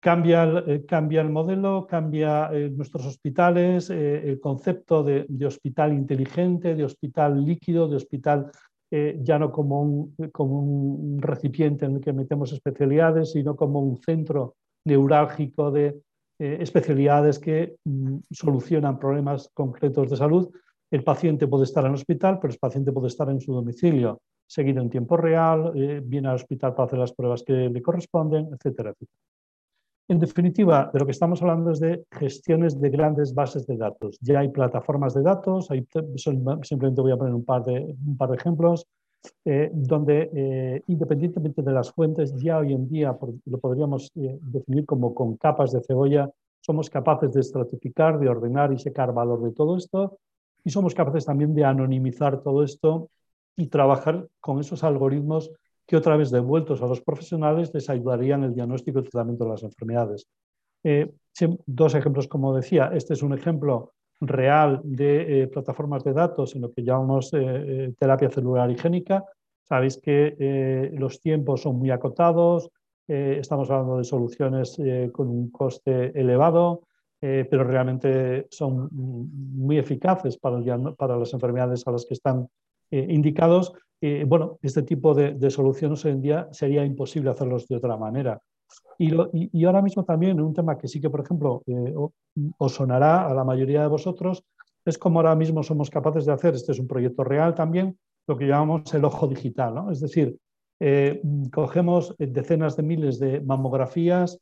[0.00, 6.76] Cambia, eh, cambia el modelo, cambia eh, nuestros hospitales, eh, el concepto de, hospital inteligente,
[6.76, 8.50] de hospital líquido, de hospital
[8.90, 13.98] ya no como un, como un recipiente en el que metemos especialidades, sino como un
[13.98, 14.54] centro
[14.86, 16.00] neurálgico de
[16.38, 20.48] especialidades que mm, solucionan problemas concretos de salud.
[20.90, 24.22] El paciente puede estar en el hospital, pero el paciente puede estar en su domicilio,
[24.48, 25.72] seguido en tiempo real,
[26.04, 29.28] viene al hospital para hacer las pruebas que le corresponden, etcétera, etcétera.
[30.10, 34.18] En definitiva, de lo que estamos hablando es de gestiones de grandes bases de datos.
[34.22, 35.68] Ya hay plataformas de datos,
[36.62, 38.86] simplemente voy a poner un par de, un par de ejemplos,
[39.44, 44.86] eh, donde eh, independientemente de las fuentes, ya hoy en día lo podríamos eh, definir
[44.86, 46.30] como con capas de cebolla,
[46.60, 50.18] somos capaces de estratificar, de ordenar y sacar valor de todo esto
[50.64, 53.10] y somos capaces también de anonimizar todo esto
[53.58, 55.50] y trabajar con esos algoritmos
[55.84, 59.50] que otra vez devueltos a los profesionales les ayudarían en el diagnóstico y tratamiento de
[59.50, 60.28] las enfermedades.
[60.84, 61.10] Eh,
[61.66, 66.62] dos ejemplos, como decía, este es un ejemplo real de eh, plataformas de datos en
[66.62, 69.24] lo que llamamos eh, terapia celular higiénica.
[69.64, 72.70] Sabéis que los tiempos son muy acotados,
[73.06, 74.80] estamos hablando de soluciones
[75.12, 76.84] con un coste elevado,
[77.20, 80.62] pero realmente son muy eficaces para,
[80.96, 82.48] para las enfermedades a las que están
[82.90, 87.96] indicados eh, bueno, este tipo de, soluciones hoy en día sería imposible hacerlos de otra
[87.96, 88.40] manera.
[88.98, 91.94] Y, ahora mismo también un tema que sí que, por ejemplo, eh,
[92.58, 94.44] os sonará a la mayoría de vosotros,
[94.84, 98.36] es como ahora mismo somos capaces de hacer, este es un proyecto real también, lo
[98.36, 99.74] que llamamos el ojo digital.
[99.74, 99.90] ¿no?
[99.90, 100.36] Es decir,
[100.80, 101.20] eh,
[101.52, 104.38] cogemos decenas de miles de mamografías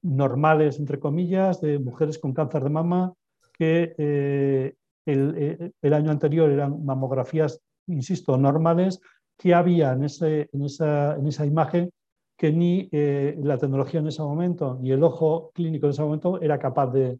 [0.00, 3.12] normales, entre comillas, de mujeres con cáncer de mama,
[3.52, 9.00] que el, el, año anterior eran mamografías insisto, normales
[9.36, 11.90] que había en, ese, en, esa, en esa, imagen
[12.36, 16.40] que ni eh, la tecnología en ese momento ni el ojo clínico en ese momento
[16.40, 17.18] era capaz de,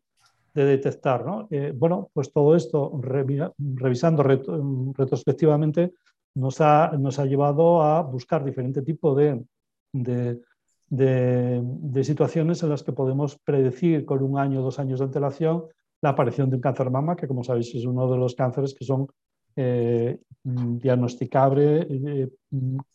[0.54, 1.24] de detectar.
[1.24, 1.46] ¿no?
[1.50, 5.92] Eh, bueno, pues todo esto, revisando retrospectivamente,
[6.34, 9.44] nos ha, nos ha, llevado a buscar diferente tipo de,
[9.92, 10.40] de,
[10.90, 15.64] de, situaciones en las que podemos predecir con un año dos años de antelación
[16.00, 18.84] la aparición de un cáncer mama, que como sabéis es uno de los cánceres que
[18.84, 19.08] son
[20.42, 21.86] diagnosticables,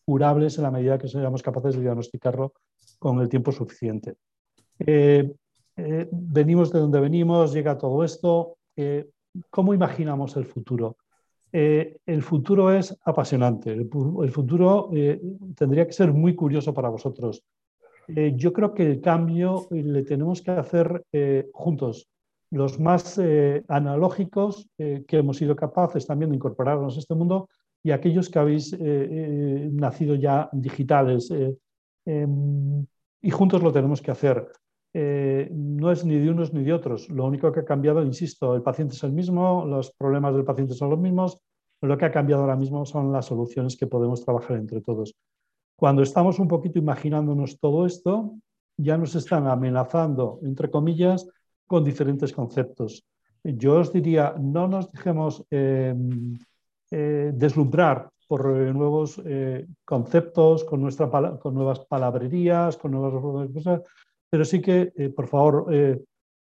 [0.05, 2.53] curables en la medida que seamos capaces de diagnosticarlo
[2.99, 4.15] con el tiempo suficiente.
[5.75, 8.57] venimos de donde venimos, llega todo esto.
[9.49, 10.97] ¿Cómo imaginamos el futuro?
[11.55, 13.71] Eh, el futuro es apasionante.
[13.71, 13.87] El,
[14.31, 15.21] futuro eh,
[15.55, 17.43] tendría que ser muy curioso para vosotros.
[18.07, 21.03] Eh, yo creo que el cambio le tenemos que hacer
[21.53, 22.09] juntos.
[22.53, 23.19] Los más
[23.67, 27.49] analógicos que hemos sido capaces también de incorporarnos a este mundo
[27.81, 31.33] y aquellos que habéis nacido ya digitales.
[32.05, 32.85] Em,
[33.21, 34.47] y juntos lo tenemos que hacer.
[34.93, 37.09] no es ni de unos ni de otros.
[37.09, 40.75] Lo único que ha cambiado, insisto, el paciente es el mismo, los problemas del paciente
[40.75, 41.39] son los mismos,
[41.81, 45.15] lo que ha cambiado ahora mismo son las soluciones que podemos trabajar entre todos.
[45.75, 48.35] Cuando estamos un poquito imaginándonos todo esto,
[48.77, 51.27] ya nos están amenazando, entre comillas,
[51.67, 53.03] con diferentes conceptos.
[53.43, 55.93] Yo os diría, no nos dejemos eh,
[56.91, 63.81] eh, deslumbrar por nuevos eh, conceptos, con, nuestra, con nuevas palabrerías, con nuevas cosas,
[64.29, 65.67] pero sí que, por favor,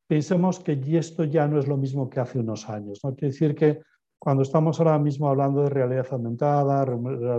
[0.08, 2.99] pensemos que esto ya no es lo mismo que hace unos años.
[3.03, 3.15] ¿no?
[3.15, 3.82] Quiere decir que
[4.19, 6.86] cuando estamos ahora mismo hablando de realidad aumentada,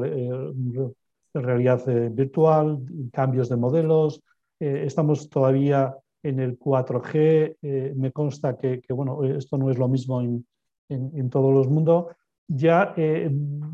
[0.04, 0.90] eh,
[1.34, 2.80] realidad eh, virtual,
[3.12, 4.22] cambios de modelos,
[4.60, 10.20] eh, estamos todavía en el 4G, me consta que, bueno, esto no es lo mismo
[10.20, 10.46] en,
[10.88, 12.06] en, todos los mundos.
[12.48, 12.94] Ya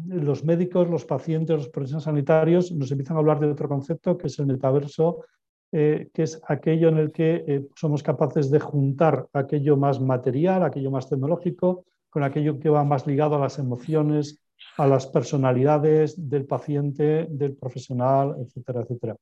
[0.09, 4.27] los médicos, los pacientes, los profesionales sanitarios nos empiezan a hablar de otro concepto que
[4.27, 5.25] es el metaverso,
[5.71, 11.09] que es aquello en el que somos capaces de juntar aquello más material, aquello más
[11.09, 14.41] tecnológico, con aquello que va más ligado a las emociones,
[14.77, 19.17] a las personalidades del paciente, del profesional, etcétera, etcétera.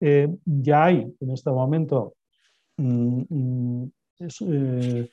[0.00, 2.14] Eh, ya hay en este momento
[2.80, 5.08] eh,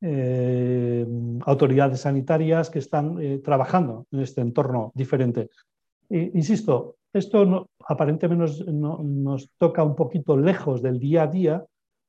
[0.00, 1.06] eh,
[1.46, 5.50] autoridades sanitarias que están trabajando en este entorno diferente.
[6.10, 11.64] insisto, esto aparentemente nos toca un poquito lejos del día a día,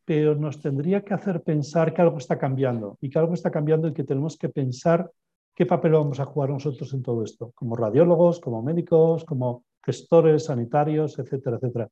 [0.06, 3.88] pero nos tendría que hacer pensar que algo está cambiando y que algo está cambiando
[3.88, 5.10] y que tenemos que pensar
[5.56, 10.46] qué papel vamos a jugar nosotros en todo esto, como radiólogos, como médicos, como gestores
[10.46, 11.90] sanitarios, etcétera, etcétera.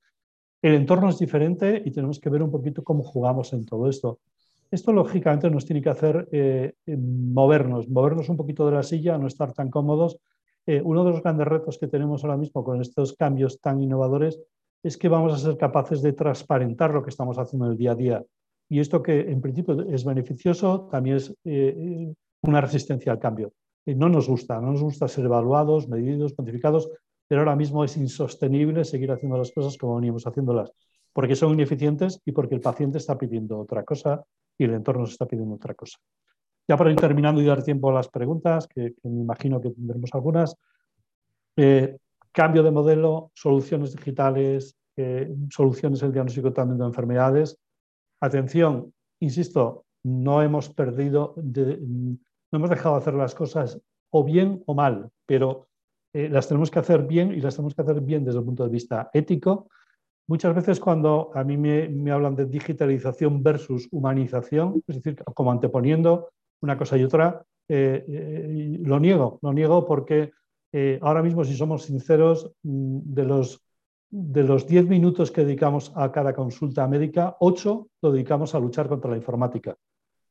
[0.62, 4.19] El entorno es diferente y tenemos que ver un poquito cómo jugamos en todo esto.
[4.69, 9.28] Esto lógicamente nos tiene que hacer eh, movernos, movernos un poquito de la silla, no
[9.28, 10.17] estar tan cómodos.
[10.65, 14.39] Eh, uno de los grandes retos que tenemos ahora mismo con estos cambios tan innovadores
[14.84, 17.91] es que vamos a ser capaces de transparentar lo que estamos haciendo en el día
[17.91, 18.24] a día.
[18.69, 23.52] Y esto que en principio es beneficioso, también es eh, una resistencia al cambio.
[23.86, 26.89] No nos gusta, no nos gusta ser evaluados, medidos, cuantificados,
[27.32, 30.74] pero ahora mismo es insostenible seguir haciendo las cosas como veníamos haciéndolas,
[31.13, 34.22] porque son ineficientes y porque el paciente está pidiendo otra cosa
[34.58, 35.98] y el entorno se está pidiendo otra cosa.
[36.67, 40.10] Ya para ir terminando y dar tiempo a las preguntas, que, me imagino que tendremos
[40.13, 40.58] algunas,
[41.56, 41.96] eh,
[42.34, 47.58] cambio de modelo, soluciones digitales, eh, soluciones el diagnóstico también de enfermedades.
[48.20, 52.17] Atención, insisto, no hemos perdido, no
[52.52, 55.70] hemos dejado de hacer las cosas o bien o mal, pero
[56.13, 58.63] eh, las tenemos que hacer bien y las tenemos que hacer bien desde el punto
[58.63, 59.69] de vista ético.
[60.28, 66.30] Muchas veces cuando a mí me, hablan de digitalización versus humanización, es decir, como anteponiendo
[66.62, 70.32] una cosa y otra, eh, lo niego, lo niego porque
[70.74, 73.62] eh, ahora mismo, si somos sinceros, mm, de los,
[74.10, 78.88] de los 10 minutos que dedicamos a cada consulta médica, 8 lo dedicamos a luchar
[78.88, 79.76] contra la informática.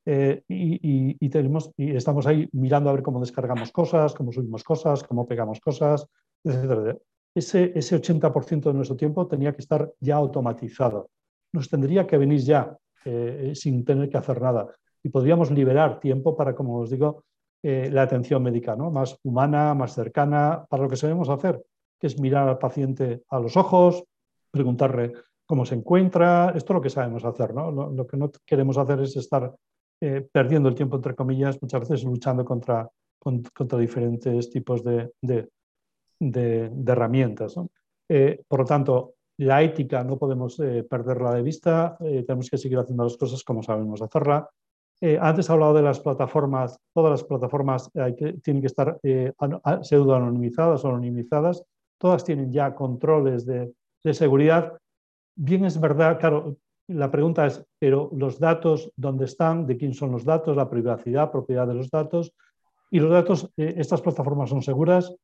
[0.06, 5.02] Eh, y, tenemos, y estamos ahí mirando a ver cómo descargamos cosas, cómo subimos cosas,
[5.04, 6.06] cómo pegamos cosas,
[6.44, 6.96] etc.
[7.34, 11.10] Ese, ese 80% de nuestro tiempo tenía que estar ya automatizado.
[11.52, 14.68] Nos tendría que venir ya eh, sin tener que hacer nada.
[15.02, 17.24] Y podríamos liberar tiempo para, como os digo,
[17.62, 18.90] eh, la atención médica, ¿no?
[18.90, 21.62] más humana, más cercana, para lo que sabemos hacer,
[21.98, 24.04] que es mirar al paciente a los ojos,
[24.50, 25.12] preguntarle
[25.46, 27.54] cómo se encuentra, esto es lo que sabemos hacer.
[27.54, 27.70] ¿no?
[27.70, 29.54] Lo, que no queremos hacer es estar
[30.00, 36.70] eh, perdiendo el tiempo, entre comillas, muchas veces luchando contra, contra diferentes tipos de, de,
[36.86, 37.54] herramientas.
[38.08, 43.04] Eh, por lo tanto, la ética no podemos perderla de vista, tenemos que seguir haciendo
[43.04, 44.50] las cosas como sabemos hacerla.
[45.02, 47.90] Eh, antes he hablado de las plataformas, todas las plataformas
[48.42, 49.32] tienen que estar eh,
[49.82, 51.64] pseudo anonimizadas o anonimizadas,
[51.98, 53.72] todas tienen ya controles de,
[54.12, 54.78] seguridad.
[55.36, 56.56] Bien es verdad, claro,
[56.90, 59.66] la pregunta es, pero los datos, ¿dónde están?
[59.66, 60.56] ¿De quién son los datos?
[60.56, 62.32] La privacidad, propiedad de los datos.
[62.90, 65.14] Y los datos, eh, ¿estas plataformas son seguras?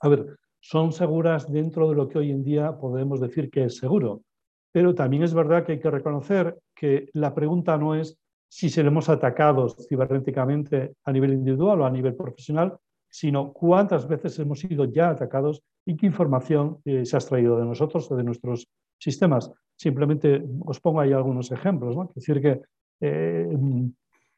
[0.00, 3.78] A ver, son seguras dentro de lo que hoy en día podemos decir que es
[3.78, 4.22] seguro.
[4.70, 9.08] Pero también es verdad que hay que reconocer que la pregunta no es si seremos
[9.08, 12.76] atacados cibernéticamente a nivel individual o a nivel profesional,
[13.08, 17.64] sino cuántas veces hemos sido ya atacados y qué información eh, se ha extraído de
[17.64, 19.50] nosotros o de nuestros sistemas.
[19.76, 21.96] Simplemente os pongo ahí algunos ejemplos.
[22.10, 22.60] Es decir, que
[23.00, 23.48] eh,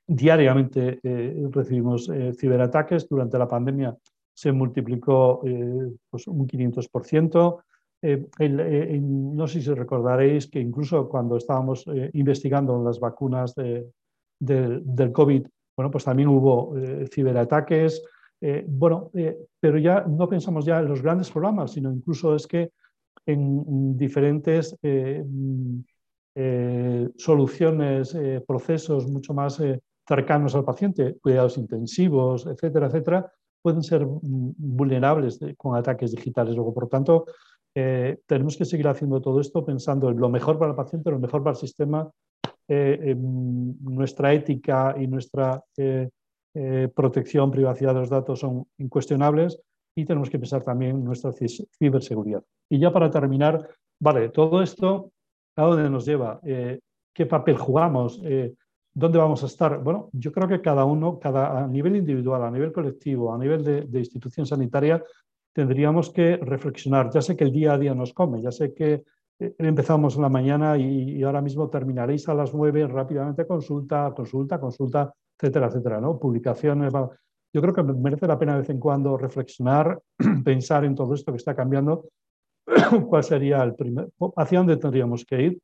[0.07, 3.09] diariamente eh, recibimos ciberataques.
[3.09, 3.97] Durante la pandemia
[4.33, 5.41] se multiplicó
[6.11, 7.63] pues un 500%.
[9.01, 16.05] no sé si recordaréis que incluso cuando estábamos investigando las vacunas del COVID, bueno, pues
[16.05, 16.75] también hubo
[17.11, 18.03] ciberataques.
[18.69, 19.11] bueno,
[19.59, 22.73] pero ya no pensamos ya en los grandes programas, sino incluso es que
[23.27, 25.81] en diferentes eh, mm,
[26.37, 29.61] eh, soluciones, eh, procesos mucho más
[30.07, 36.55] cercanos al paciente, cuidados intensivos, etcétera, etcétera, pueden ser mm, vulnerables con ataques digitales.
[36.55, 37.27] Luego, por tanto,
[38.27, 41.43] tenemos que seguir haciendo todo esto pensando en lo mejor para el paciente, lo mejor
[41.43, 42.11] para el sistema,
[42.67, 45.63] nuestra ética y nuestra
[46.95, 49.61] protección, privacidad de los datos son incuestionables
[49.97, 52.45] y tenemos que pensar también en nuestra ciberseguridad.
[52.69, 53.67] Y ya para terminar,
[53.99, 55.11] vale, todo esto,
[55.57, 56.39] ¿a dónde nos lleva?
[56.45, 56.81] Eh,
[57.15, 58.21] ¿Qué papel jugamos?
[58.23, 58.55] Eh,
[58.93, 59.83] ¿Dónde vamos a estar?
[59.83, 63.65] Bueno, yo creo que cada uno, cada, a nivel individual, a nivel colectivo, a nivel
[63.91, 65.03] de, institución sanitaria,
[65.53, 67.11] tendríamos que reflexionar.
[67.11, 69.03] Ya sé que el día a día nos come, ya sé que
[69.39, 74.61] eh, empezamos en la mañana y, ahora mismo terminaréis a las nueve rápidamente consulta, consulta,
[74.61, 76.19] consulta, etcétera, etcétera, ¿no?
[76.19, 76.93] Publicaciones,
[77.57, 79.99] yo creo que merece la pena de vez en cuando reflexionar,
[80.45, 82.05] pensar en todo esto que está cambiando,
[83.09, 85.59] cuál sería el primer, hacia dónde tendríamos que ir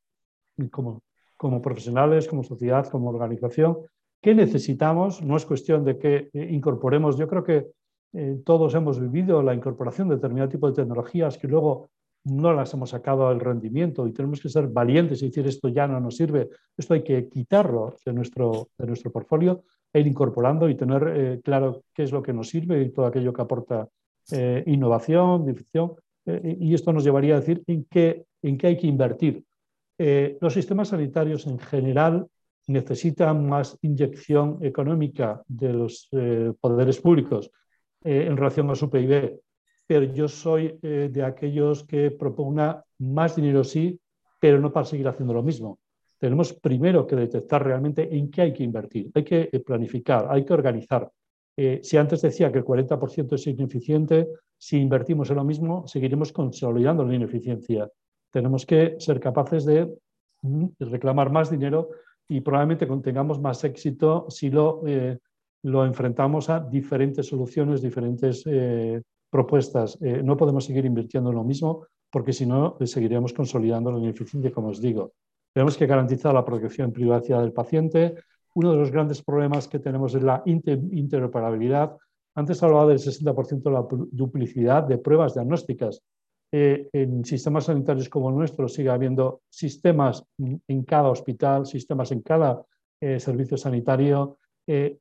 [0.71, 1.03] como,
[1.37, 3.77] como profesionales, como sociedad, como organización,
[4.23, 7.67] qué necesitamos, no es cuestión de que eh, incorporemos, yo creo que
[8.15, 11.91] eh, todos hemos vivido la incorporación de determinado tipo de tecnologías que luego
[12.25, 15.87] no las hemos sacado al rendimiento y tenemos que ser valientes y decir esto ya
[15.87, 20.69] no nos sirve, esto hay que quitarlo de nuestro, de nuestro portfolio e ir incorporando
[20.69, 23.89] y tener eh, claro qué es lo que nos sirve y todo aquello que aporta
[24.31, 25.93] eh, innovación, difusión.
[26.25, 29.45] Eh, y esto nos llevaría a decir en qué, en qué hay que invertir.
[30.41, 32.27] los sistemas sanitarios en general
[32.67, 36.09] necesitan más inyección económica de los
[36.61, 37.51] poderes públicos
[38.03, 39.39] en relación a su PIB,
[39.87, 44.01] pero yo soy de aquellos que proponga más dinero sí,
[44.41, 45.79] pero no para seguir haciendo lo mismo
[46.23, 49.11] tenemos primero que detectar realmente en qué hay que invertir.
[49.13, 51.11] Hay que eh, planificar, hay que organizar.
[51.57, 56.33] Eh, si antes decía que el 40% es ineficiente, si invertimos en lo mismo, seguiremos
[56.33, 57.91] consolidando la ineficiencia.
[58.31, 59.93] Tenemos que ser capaces de
[60.43, 61.89] mm, reclamar más dinero
[62.29, 65.19] y probablemente tengamos más éxito si lo, eh,
[65.65, 68.45] lo enfrentamos a diferentes soluciones, diferentes
[69.29, 69.99] propuestas.
[70.01, 74.69] no podemos seguir invirtiendo en lo mismo porque si no, seguiremos consolidando la ineficiencia, como
[74.69, 75.15] os digo.
[75.53, 78.15] Tenemos que garantizar la protección y privacidad del paciente.
[78.55, 81.97] Uno de los grandes problemas que tenemos es la interoperabilidad.
[82.35, 86.03] Antes hablaba del 60% de la duplicidad de pruebas diagnósticas.
[86.55, 92.21] Eh, en sistemas sanitarios como el nuestro sigue habiendo sistemas en cada hospital, sistemas en
[92.21, 92.63] cada
[93.01, 94.39] eh, servicio sanitario.
[94.67, 94.99] Eh,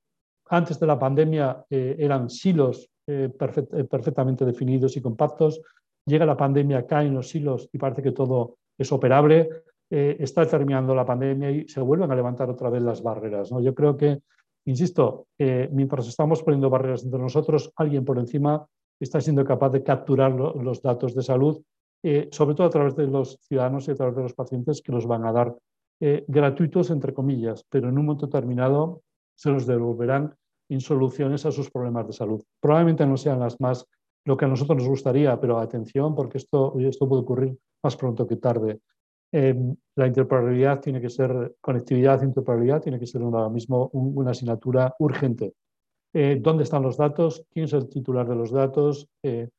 [0.49, 5.61] antes de la pandemia eran silos perfectamente definidos y compactos.
[6.05, 9.47] Llega la pandemia, caen los silos y parece que todo es operable.
[9.93, 13.51] Eh, está terminando la pandemia y se vuelven a levantar otra vez las barreras.
[13.51, 13.59] ¿no?
[13.59, 14.21] Yo creo que,
[14.63, 18.65] insisto, eh, mientras estamos poniendo barreras entre nosotros, alguien por encima
[18.97, 21.61] está siendo capaz de capturar los datos de salud,
[22.03, 24.93] eh, sobre todo a través de los ciudadanos y a través de los pacientes que
[24.93, 25.55] los van a dar
[26.27, 29.03] gratuitos, entre comillas, pero en un momento determinado
[29.35, 30.33] se los devolverán
[30.67, 32.41] en soluciones a sus problemas de salud.
[32.59, 33.85] Probablemente no sean las más
[34.25, 38.25] lo que a nosotros nos gustaría, pero atención, porque esto, esto puede ocurrir más pronto
[38.25, 38.79] que tarde.
[39.33, 44.31] Em, la interoperabilidad tiene que ser, conectividad e interoperabilidad tiene que ser ahora mismo una
[44.31, 45.53] asignatura urgente.
[46.13, 47.45] Eh, ¿Dónde están los datos?
[47.49, 49.07] ¿Quién es el titular de los datos?
[49.23, 49.49] Eh,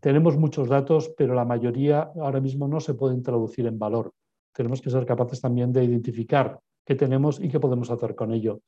[0.00, 4.12] tenemos muchos datos, pero la mayoría ahora mismo no se pueden traducir en valor.
[4.52, 8.60] Tenemos que ser capaces también de identificar qué tenemos y qué podemos hacer con ello.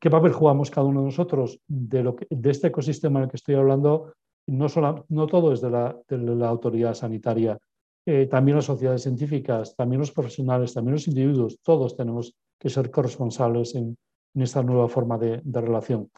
[0.00, 1.60] ¿Qué papel jugamos cada uno de nosotros?
[1.66, 4.14] De, lo de este ecosistema en el que estoy hablando,
[4.46, 7.58] no, solo, no todo es de la autoridad sanitaria,
[8.04, 12.90] eh, también las sociedades científicas, también los profesionales, también los individuos, todos tenemos que ser
[12.90, 13.96] corresponsables en,
[14.34, 16.10] esta nueva forma de, relación.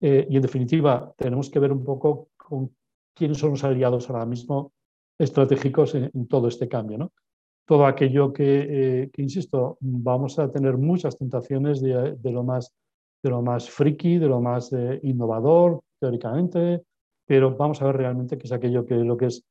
[0.00, 2.74] Eh, y en definitiva, tenemos que ver un poco con
[3.14, 4.72] quiénes son los aliados ahora mismo
[5.18, 6.96] estratégicos en, todo este cambio.
[6.96, 7.12] ¿no?
[7.66, 12.72] Todo aquello eh, que, insisto, vamos a tener muchas tentaciones de, lo, más,
[13.22, 16.82] de lo más friki, de lo más innovador, teóricamente,
[17.26, 19.44] pero vamos a ver realmente qué es aquello que lo que es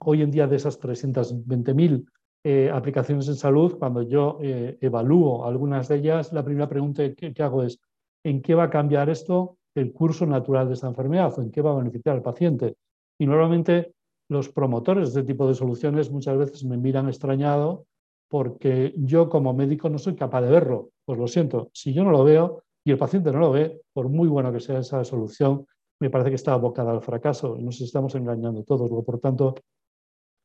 [0.00, 2.06] hoy en día de esas 320.000
[2.44, 7.42] eh, aplicaciones en salud, cuando yo eh, evalúo algunas de ellas, la primera pregunta que,
[7.42, 7.80] hago es,
[8.24, 11.72] ¿en qué va a cambiar esto el curso natural de esta enfermedad en qué va
[11.72, 12.76] a beneficiar al paciente.
[13.18, 13.94] Y normalmente
[14.28, 17.86] los promotores de este tipo de soluciones muchas veces me miran extrañado
[18.28, 20.90] porque yo como médico no soy capaz de verlo.
[21.04, 24.08] Pues lo siento, si yo no lo veo y el paciente no lo ve, por
[24.08, 25.66] muy bueno que sea esa solución,
[26.02, 27.56] me parece que está abocada al fracaso.
[27.60, 28.90] Nos estamos engañando todos.
[29.04, 29.54] Por tanto,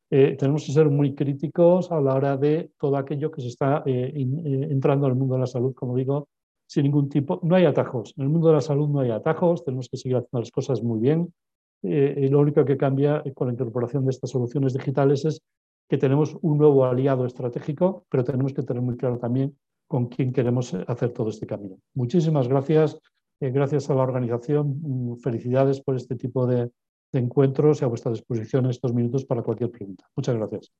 [0.08, 3.82] eh, tenemos que ser muy críticos a la hora de todo aquello que se está
[3.84, 6.28] eh, eh, entrando al mundo de la salud, como digo,
[6.64, 7.40] sin ningún tipo.
[7.42, 8.14] No hay atajos.
[8.16, 9.64] En el mundo de la salud no hay atajos.
[9.64, 11.34] Tenemos que seguir haciendo las cosas muy bien.
[11.82, 15.42] y lo único que cambia con la incorporación de estas soluciones digitales es
[15.88, 19.56] que tenemos un nuevo aliado estratégico, pero tenemos que tener muy claro también
[19.88, 21.78] con quién queremos hacer todo este camino.
[21.94, 23.00] Muchísimas gracias.
[23.40, 24.80] Gracias a la organización.
[24.82, 26.70] Mm, felicidades por este tipo de,
[27.12, 30.08] de encuentros y a vuestra disposición en estos minutos para cualquier pregunta.
[30.16, 30.72] Muchas gracias.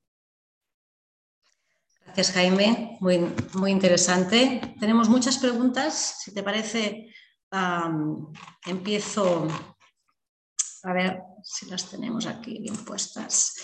[2.05, 2.97] Gracias, Jaime.
[3.01, 3.19] Muy,
[3.53, 4.61] muy interesante.
[4.79, 6.21] Tenemos muchas preguntas.
[6.23, 7.13] Si te parece,
[8.65, 9.47] empiezo
[10.83, 13.55] a ver si las tenemos aquí bien puestas.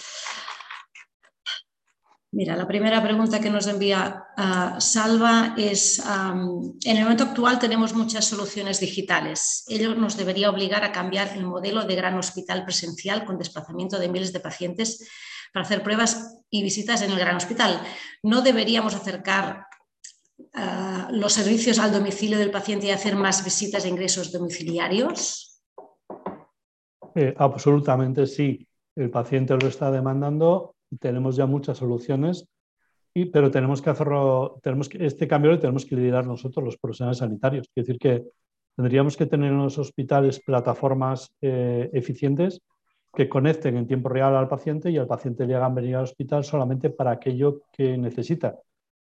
[2.35, 7.93] Mira, la primera pregunta que nos envía ah, Salva es, en el momento actual tenemos
[7.93, 9.63] muchas soluciones digitales.
[9.69, 14.09] Ello nos debería obligar a cambiar el modelo de gran hospital presencial con desplazamiento de
[14.09, 15.09] miles de pacientes
[15.53, 17.81] para hacer pruebas y visitas en el gran hospital.
[18.21, 19.67] ¿No deberíamos acercar
[20.55, 25.61] ah, los servicios al domicilio del paciente y hacer más visitas e ingresos domiciliarios?
[27.15, 28.67] Eh, absolutamente sí.
[28.93, 32.47] El paciente lo está demandando tenemos ya muchas soluciones,
[33.13, 36.77] y, pero tenemos que hacerlo, tenemos que, este cambio lo tenemos que liderar nosotros, los
[36.77, 37.67] profesionales sanitarios.
[37.73, 38.23] Es decir, que
[38.75, 42.61] tendríamos que tener en los hospitales plataformas eh, eficientes
[43.13, 46.43] que conecten en tiempo real al paciente y al paciente le hagan venir al hospital
[46.43, 48.59] solamente para aquello que necesita,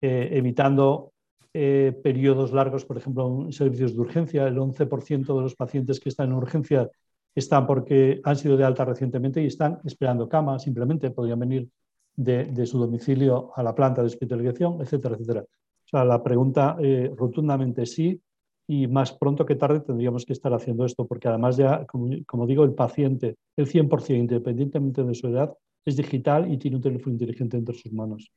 [0.00, 1.12] eh, evitando
[1.54, 4.46] eh, periodos largos, por ejemplo, en servicios de urgencia.
[4.48, 6.90] El 11% de los pacientes que están en urgencia
[7.34, 11.68] están porque han sido de alta recientemente y están esperando cama, simplemente podrían venir
[12.14, 15.40] de, su domicilio a la planta de hospitalización, etcétera, etcétera.
[15.42, 18.20] O sea, la pregunta eh, rotundamente sí
[18.66, 22.64] y más pronto que tarde tendríamos que estar haciendo esto, porque además ya, como, digo,
[22.64, 25.52] el paciente, el 100%, independientemente de su edad,
[25.84, 28.30] es digital y tiene un teléfono inteligente entre sus manos.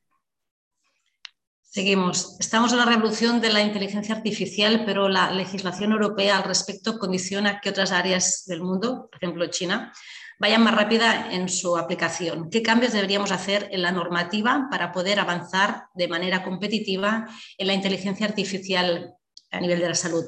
[1.68, 2.36] Seguimos.
[2.40, 7.60] Estamos en la revolución de la inteligencia artificial, pero la legislación europea al respecto condiciona
[7.60, 9.92] que otras áreas del mundo, por ejemplo China,
[10.38, 12.50] vayan más rápida en su aplicación.
[12.50, 17.26] ¿Qué cambios deberíamos hacer en la normativa para poder avanzar de manera competitiva
[17.58, 19.14] en la inteligencia artificial
[19.50, 20.24] a nivel de la salud?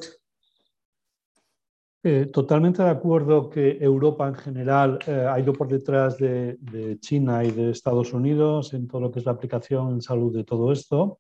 [2.05, 6.57] Eh, totalmente de acuerdo que Europa en general eh, ha ido por detrás de,
[7.01, 10.45] China y de Estados Unidos en todo lo que es la aplicación en salud de
[10.45, 11.19] todo esto.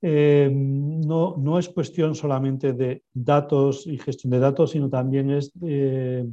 [0.00, 5.50] Eh, no, no, es cuestión solamente de datos y gestión de datos, sino también es
[5.54, 6.32] de,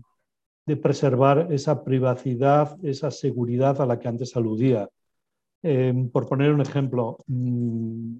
[0.81, 4.89] preservar esa privacidad, esa seguridad a la que antes aludía.
[5.63, 8.17] Eh, por poner un ejemplo, mm,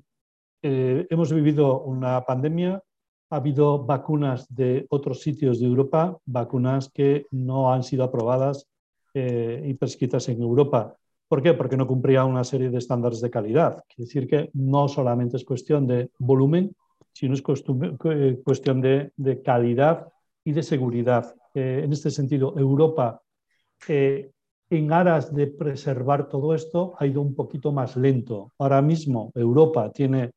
[0.64, 2.82] eh, hemos vivido una pandemia,
[3.30, 8.68] ha habido vacunas de otros sitios de Europa, vacunas que no han sido aprobadas
[9.14, 10.98] y prescritas en Europa.
[11.28, 11.53] ¿Por qué?
[11.53, 13.84] Porque no cumplía una serie de estándares de calidad.
[13.88, 16.76] Quiere decir que no solamente es cuestión de volumen,
[17.13, 20.07] sino es eh, cuestión de, calidad
[20.43, 21.34] y de seguridad.
[21.53, 23.21] Eh, en este sentido, Europa,
[23.88, 24.32] eh,
[24.69, 28.51] en aras de preservar todo esto, ha ido un poquito más lento.
[28.59, 30.32] Ahora mismo Europa tiene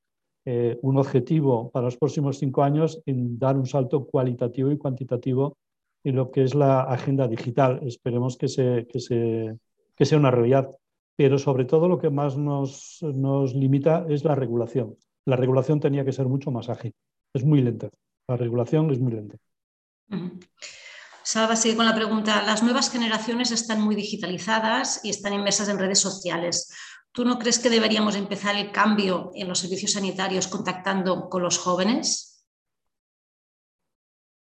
[0.80, 5.58] un objetivo para los próximos cinco años en dar un salto cualitativo y cuantitativo
[6.04, 7.80] en lo que es la agenda digital.
[7.82, 9.58] Esperemos que se, que se
[9.98, 10.70] que sea una realidad.
[11.16, 14.96] Pero sobre todo lo que más nos, nos limita es la regulación.
[15.24, 16.94] La regulación tenía que ser mucho más ágil.
[17.34, 17.90] Es muy lenta.
[18.28, 19.36] La regulación es muy lenta.
[21.22, 22.42] Salva sigue con la pregunta.
[22.44, 26.72] Las nuevas generaciones están muy digitalizadas y están inmersas en redes sociales.
[27.10, 31.58] ¿Tú no crees que deberíamos empezar el cambio en los servicios sanitarios contactando con los
[31.58, 32.46] jóvenes?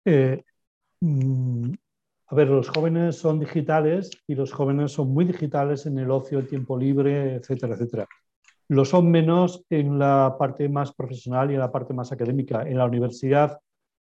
[0.03, 0.43] Eh,
[0.99, 1.73] mm,
[2.27, 6.39] a ver, los jóvenes son digitales y los jóvenes son muy digitales en el ocio,
[6.39, 8.07] el tiempo libre, etcétera, etcétera.
[8.67, 12.63] Lo son menos en la parte más profesional y en la parte más académica.
[12.67, 13.59] En la universidad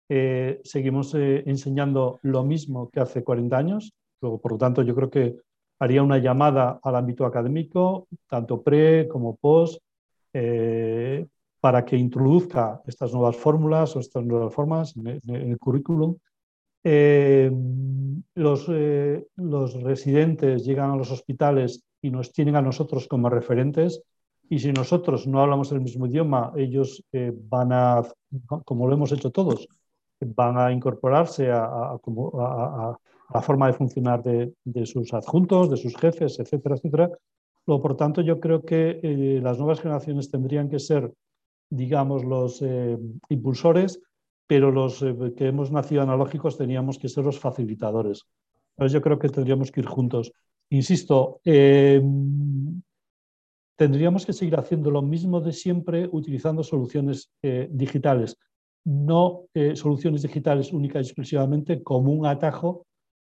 [0.09, 3.93] eh, seguimos eh, enseñando lo mismo que hace 40 años.
[4.23, 5.37] Luego, por lo tanto, yo creo que
[5.79, 9.83] haría una llamada al ámbito académico, tanto pre como post,
[10.33, 11.27] eh,
[11.61, 16.17] para que introduzca estas nuevas fórmulas o estas nuevas formas en el currículum
[16.85, 17.51] eh,
[18.35, 24.03] los, eh, los, residentes llegan a los hospitales y nos tienen a nosotros como referentes
[24.49, 28.03] y si nosotros no hablamos el mismo idioma, ellos eh, van a,
[28.65, 29.67] como lo hemos hecho todos,
[30.21, 31.97] van a incorporarse a,
[33.33, 37.11] la forma de funcionar de, sus adjuntos, de sus jefes, etcétera, etcétera.
[37.65, 41.13] por tanto, yo creo que eh, las nuevas generaciones tendrían que ser,
[41.71, 42.99] digamos, los eh,
[43.31, 44.01] impulsores,
[44.47, 48.23] pero los eh, que hemos nacido analógicos teníamos que ser los facilitadores.
[48.77, 50.33] Entonces, yo creo que tendríamos que ir juntos.
[50.71, 51.41] Insisto,
[53.77, 57.31] tendríamos que seguir haciendo lo mismo de siempre utilizando soluciones
[57.71, 58.37] digitales
[58.85, 62.87] no eh, soluciones digitales únicas y exclusivamente como un atajo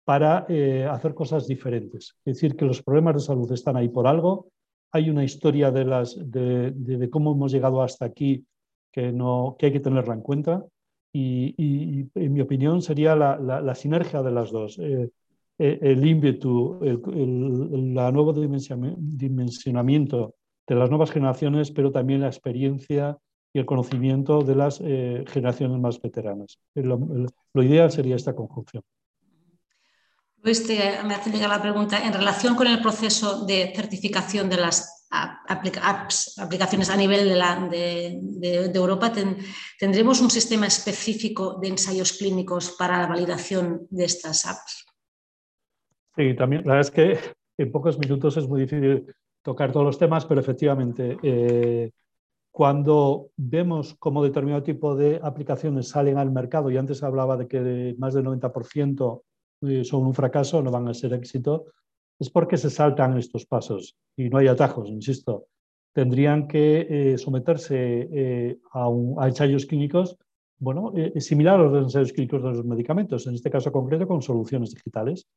[0.03, 2.15] para eh, hacer cosas diferentes.
[2.25, 4.47] Es decir, que los problemas de salud están ahí por algo,
[4.91, 8.45] hay una historia de, las, de, cómo hemos llegado hasta aquí
[8.91, 10.65] que, no, que hay que tenerla en cuenta
[11.13, 14.77] y, en mi opinión sería la, sinergia de las dos.
[14.79, 15.09] Eh,
[15.57, 20.35] el ímpetu, el, el nuevo dimensionamiento
[20.67, 23.17] de las nuevas generaciones, pero también la experiencia
[23.53, 26.59] y el conocimiento de las eh, generaciones más veteranas.
[26.75, 28.83] Lo, ideal sería esta conjunción.
[30.43, 35.00] Luis, me hace llegar la pregunta, en relación con el proceso de certificación de las
[35.11, 37.27] apps, aplicaciones a nivel
[37.69, 39.11] de, Europa,
[39.77, 44.85] ¿tendremos un sistema específico de ensayos clínicos para la validación de estas apps?
[46.15, 47.19] Sí, también, la verdad es que
[47.57, 49.05] en pocos minutos es muy difícil
[49.41, 51.91] tocar todos los temas, pero efectivamente eh,
[52.51, 57.95] cuando vemos cómo determinado tipo de aplicaciones salen al mercado, y antes hablaba de que
[57.97, 59.21] más del 90%
[59.63, 61.67] eh, son un fracaso, no van a ser éxito,
[62.21, 65.47] es porque se saltan estos pasos y no hay atajos, insisto.
[65.91, 70.15] Tendrían que eh, someterse eh, a, ensayos clínicos,
[70.59, 74.73] bueno, similar a los ensayos clínicos de los medicamentos, en este caso concreto con soluciones
[74.75, 75.27] digitales.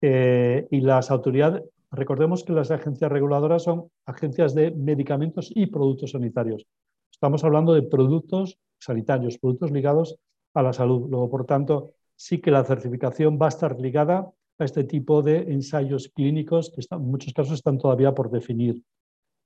[0.00, 1.62] y las autoridades,
[1.92, 6.66] Recordemos que las agencias reguladoras son agencias de medicamentos y productos sanitarios.
[7.12, 10.16] Estamos hablando de productos sanitarios, productos ligados
[10.54, 11.10] a la salud.
[11.10, 15.38] Luego, por tanto, sí que la certificación va a estar ligada a este tipo de
[15.52, 18.82] ensayos clínicos que en muchos casos están todavía por definir.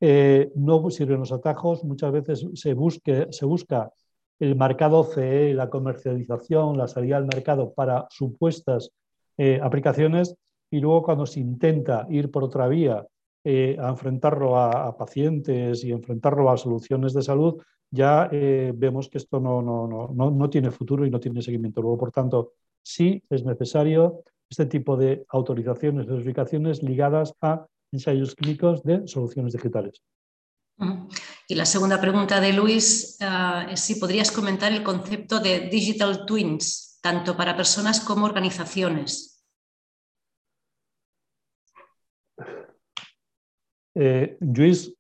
[0.01, 3.91] Eh, no sirven los atajos, muchas veces se, busque, se busca
[4.39, 8.91] el mercado CE, la comercialización, la salida al mercado para supuestas
[9.39, 10.37] eh, aplicaciones
[10.71, 13.07] y luego cuando se intenta ir por otra vía
[13.45, 19.19] eh, a enfrentarlo a, pacientes y enfrentarlo a soluciones de salud, ya eh, vemos que
[19.19, 21.81] esto no, no, no, no, tiene futuro y no tiene seguimiento.
[21.81, 28.83] Luego, por tanto, sí es necesario este tipo de autorizaciones, certificaciones ligadas a ensayos clínicos
[28.83, 30.03] de soluciones digitales.
[31.49, 36.27] Y la segunda pregunta de Luis ah, es si podrías comentar el concepto de digital
[36.27, 39.45] twins, tanto para personas como organizaciones.
[43.95, 44.93] Eh, Luis.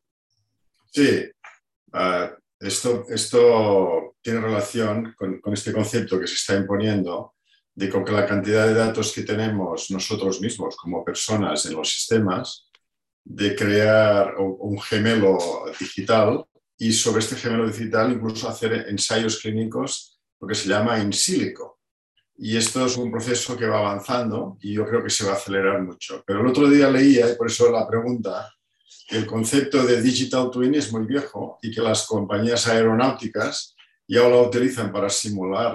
[0.90, 1.30] Sí,
[1.92, 7.35] ah, esto, esto tiene relación con, este concepto que se está imponiendo
[7.76, 12.70] de que la cantidad de datos que tenemos nosotros mismos como personas en los sistemas,
[13.22, 15.36] de crear un gemelo
[15.78, 16.44] digital
[16.78, 21.80] y sobre este gemelo digital incluso hacer ensayos clínicos, lo que se llama in silico.
[22.38, 25.36] Y esto es un proceso que va avanzando y yo creo que se va a
[25.36, 26.22] acelerar mucho.
[26.26, 28.50] Pero el otro día leía, y por eso la pregunta,
[29.10, 33.75] el concepto de digital twin es muy viejo y que las compañías aeronáuticas
[34.08, 35.74] ya lo utilizan para simular,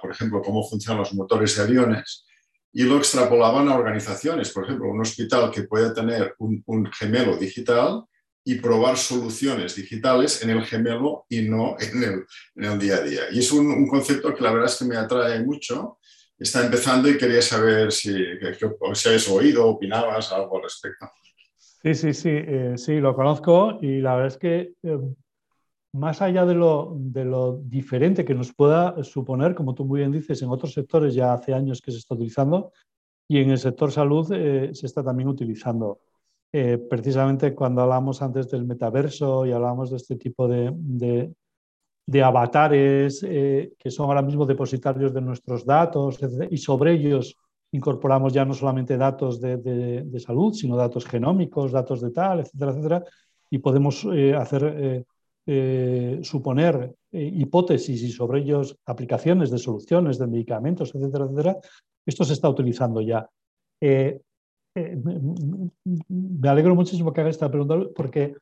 [0.00, 2.26] por ejemplo, cómo funcionan los motores de aviones
[2.72, 4.50] y lo extrapolaban a organizaciones.
[4.50, 8.04] Por ejemplo, un hospital que puede tener un, gemelo digital
[8.44, 13.22] y probar soluciones digitales en el gemelo y no en el, día a día.
[13.32, 15.98] Y es un, concepto que la verdad es que me atrae mucho.
[16.36, 18.12] Está empezando y quería saber si,
[18.94, 21.08] si has oído, opinabas algo al respecto.
[21.84, 24.98] Sí, sí, sí, eh, sí, lo conozco y la verdad es que eh,
[25.94, 30.12] más allá de lo, de lo, diferente que nos pueda suponer, como tú muy bien
[30.12, 32.72] dices, en otros sectores ya hace años que se está utilizando
[33.28, 36.00] y en el sector salud eh, se está también utilizando.
[36.90, 40.72] precisamente cuando hablamos antes del metaverso y hablamos de este tipo de,
[42.06, 46.18] de, avatares que son ahora mismo depositarios de nuestros datos
[46.50, 47.36] y sobre ellos
[47.74, 53.04] incorporamos ya no solamente datos de, salud, sino datos genómicos, datos de tal, etcétera, etcétera,
[53.50, 55.04] y podemos eh, hacer,
[55.46, 61.56] eh, eh, suponer hipótesis y sobre ellos aplicaciones de soluciones, de medicamentos, etcétera, etcétera.
[62.06, 63.28] Esto se está utilizando ya.
[63.80, 64.20] me
[66.48, 68.34] alegro muchísimo que haga esta pregunta porque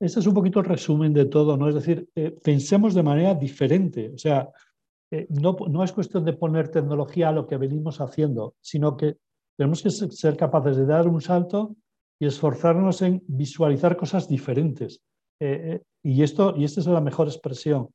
[0.00, 1.68] este es un poquito el resumen de todo, ¿no?
[1.68, 2.08] Es decir,
[2.42, 4.12] pensemos de manera diferente.
[4.14, 4.48] O sea,
[5.12, 9.18] eh, no, es cuestión de poner tecnología a lo que venimos haciendo, sino que
[9.58, 11.76] tenemos que ser capaces de dar un salto
[12.18, 15.02] y esforzarnos en visualizar cosas diferentes.
[15.38, 17.88] Eh, eh, y, esto, y esta es la mejor expresión.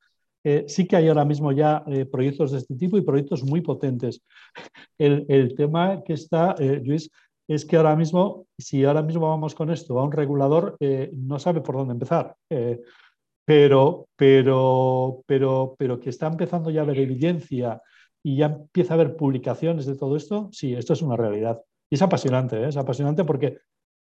[0.44, 3.62] eh, sí que hay ahora mismo ya eh, proyectos de este tipo y proyectos muy
[3.62, 4.22] potentes.
[4.98, 7.10] El, tema que está, Luis,
[7.48, 10.78] es que ahora mismo, si ahora mismo vamos con esto a un regulador,
[11.14, 12.36] no sabe por dónde empezar.
[13.46, 17.82] pero, pero, pero, pero que está empezando ya a haber evidencia
[18.24, 21.62] y ya empieza a haber publicaciones de todo esto, sí, esto es una realidad.
[21.90, 23.60] Y es apasionante, es apasionante porque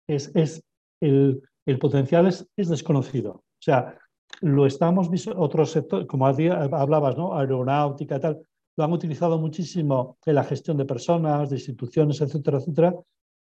[0.09, 0.64] es, es
[1.01, 3.45] el, el, potencial es desconocido.
[3.61, 3.99] O sea,
[4.41, 7.37] lo estamos otros sectores, como hablabas, ¿no?
[7.37, 8.41] aeronáutica y tal,
[8.77, 12.95] lo han utilizado muchísimo en la gestión de personas, de instituciones, etcétera, etcétera.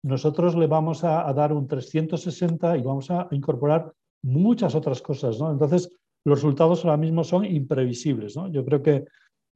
[0.03, 3.91] Nosotros le vamos a, dar un 360 y vamos a incorporar
[4.21, 5.51] muchas otras cosas, ¿no?
[5.51, 5.89] Entonces,
[6.25, 8.47] los resultados ahora mismo son imprevisibles, ¿no?
[8.49, 9.05] Yo creo que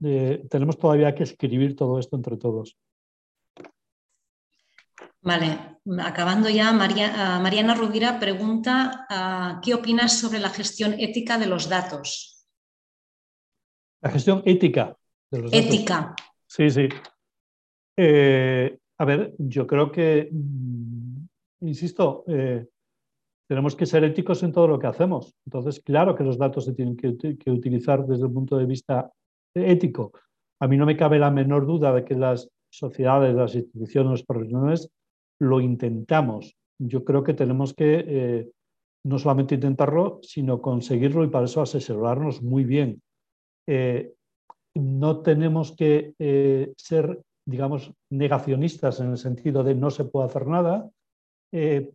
[0.04, 2.78] eh, tenemos todavía que escribir todo esto entre todos.
[5.22, 11.48] Vale, acabando ya, María, Mariana Rubira pregunta ah, ¿qué opinas sobre la gestión ética de
[11.48, 12.46] los datos?
[14.02, 14.96] La gestión ética
[15.32, 16.16] de los ética.
[16.46, 16.88] Sí, sí.
[17.98, 21.26] Eh, a ver, yo creo que, mm,
[21.62, 22.68] insisto, eh,
[23.50, 25.36] tenemos que ser éticos en todo lo que hacemos.
[25.46, 29.12] Entonces, claro que los datos se tienen que, que utilizar desde el punto de vista
[29.56, 30.12] ético.
[30.60, 34.24] A mí no me cabe la menor duda de que las sociedades, las instituciones, los
[34.24, 34.92] profesionales
[35.40, 36.58] lo intentamos.
[36.80, 38.52] Yo creo que tenemos que eh,
[39.06, 43.02] no solamente intentarlo, sino conseguirlo y para eso asesorarnos muy bien.
[43.68, 44.14] Eh,
[44.76, 50.48] no tenemos que eh, ser, digamos, negacionistas en el sentido de no se puede hacer
[50.48, 50.90] nada,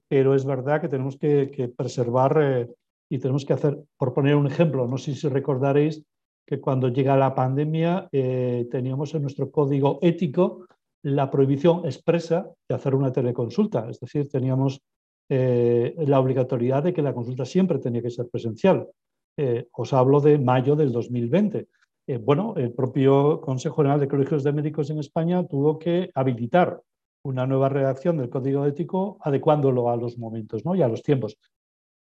[0.08, 2.68] pero es verdad que tenemos que, que preservar
[3.10, 6.02] y tenemos que hacer, por poner un ejemplo, no sé si recordaréis
[6.46, 10.66] que cuando llega la pandemia teníamos en nuestro código ético
[11.02, 14.80] la prohibición expresa de hacer una teleconsulta, es decir, teníamos
[15.28, 18.88] eh, la obligatoriedad de que la consulta siempre tenía que ser presencial.
[19.36, 21.68] Eh, os hablo de mayo del 2020.
[22.06, 26.82] Eh, bueno, el propio Consejo General de Colegios de Médicos en España tuvo que habilitar
[27.24, 30.74] una nueva redacción del código ético adecuándolo a los momentos ¿no?
[30.74, 31.38] y a los tiempos.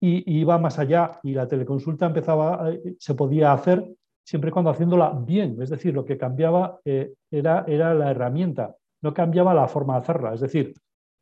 [0.01, 3.87] Y, y iba más allá y la teleconsulta empezaba, se podía hacer
[4.25, 9.55] siempre cuando haciéndola bien, es decir, lo que cambiaba era, era la herramienta no cambiaba
[9.55, 10.35] la forma de hacerla.
[10.35, 10.75] Es decir,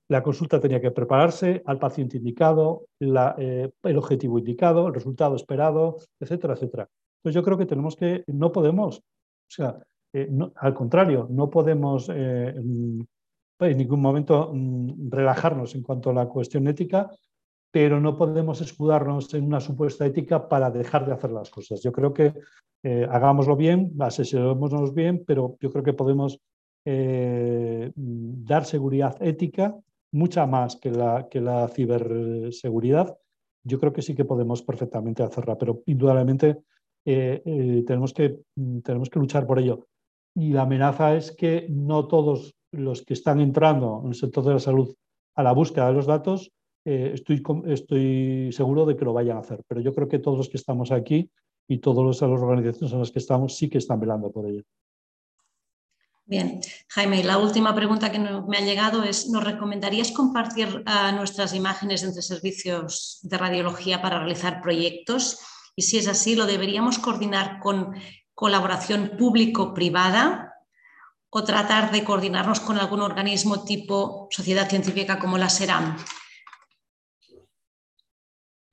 [0.09, 5.99] la consulta tenía que prepararse al paciente indicado, eh, el objetivo indicado, el resultado esperado,
[6.19, 6.89] etcétera, etcétera.
[7.19, 9.03] Entonces yo creo que tenemos que, no podemos, o
[9.51, 9.79] sea,
[10.13, 16.27] eh, al contrario, no podemos eh, en ningún momento mm, relajarnos en cuanto a la
[16.27, 17.11] cuestión ética,
[17.71, 21.83] pero no podemos escudarnos en una supuesta ética para dejar de hacer las cosas.
[21.83, 22.33] Yo creo que
[22.83, 26.41] hagámoslo bien, asesorémonos bien, pero yo creo que podemos
[26.91, 29.77] eh, dar seguridad ética,
[30.13, 33.15] mucha más que la, que la ciberseguridad,
[33.63, 36.61] yo creo que sí que podemos perfectamente hacerla, pero indudablemente
[37.05, 38.39] eh, eh, tenemos, que,
[38.83, 39.87] tenemos que luchar por ello.
[40.35, 44.55] Y la amenaza es que no todos los que están entrando en el sector de
[44.55, 44.95] la salud
[45.35, 46.51] a la búsqueda de los datos,
[46.85, 49.63] estoy, estoy seguro de que lo vayan a hacer.
[49.69, 51.31] Pero yo creo que todos los que estamos aquí
[51.69, 54.65] y todas las organizaciones en las que estamos sí que están velando por ello.
[56.25, 61.55] Bien, Jaime, la última pregunta que me ha llegado es, ¿nos recomendarías compartir ah, nuestras
[61.55, 65.39] imágenes entre servicios de radiología para realizar proyectos?
[65.75, 67.95] Y si es así, ¿lo deberíamos coordinar con
[68.35, 70.55] colaboración público-privada
[71.31, 75.97] o tratar de coordinarnos con algún organismo tipo sociedad científica como la SERAM?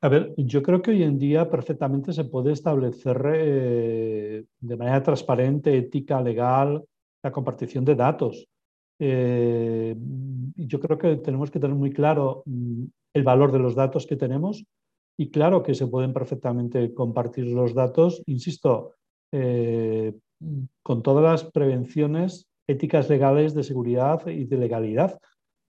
[0.05, 5.01] A ver, yo creo que hoy en día perfectamente se puede establecer eh, de manera
[5.01, 6.85] transparente, ética, legal,
[7.23, 8.47] la compartición de datos.
[8.99, 9.95] Eh,
[10.57, 12.83] yo creo que tenemos que tener muy claro mm,
[13.15, 14.63] el valor de los datos que tenemos
[15.17, 18.91] y claro que se pueden perfectamente compartir los datos, insisto,
[19.31, 20.13] eh,
[20.83, 25.17] con todas las prevenciones éticas legales de seguridad y de legalidad.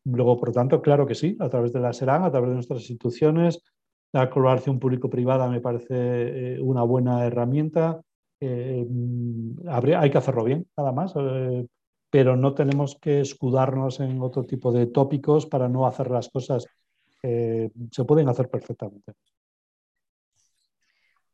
[0.05, 2.81] Luego, por tanto, claro que sí, a través de la SERAN, a través de nuestras
[2.81, 3.63] instituciones,
[4.13, 5.95] la colaboración público-privada me parece
[6.55, 8.01] eh, una buena herramienta.
[8.41, 8.87] Eh,
[9.99, 11.67] hay que hacerlo bien, nada más, eh,
[12.11, 16.67] pero no tenemos que escudarnos en otro tipo de tópicos para no hacer las cosas.
[17.23, 19.13] Eh, se pueden hacer perfectamente.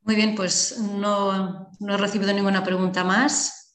[0.02, 3.72] Muy bien, pues no, he recibido ninguna pregunta más.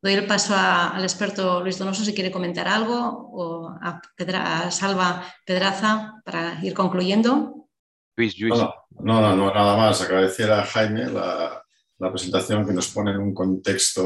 [0.00, 4.00] doy el paso al experto Luis Donoso si quiere comentar algo o a,
[4.34, 7.61] a Salva Pedraza para ir concluyendo.
[8.16, 8.54] Luis, Luis.
[9.00, 10.00] No, no, no, nada más.
[10.02, 11.62] Agradecer a Jaime la,
[11.98, 14.04] la presentación que nos pone en un contexto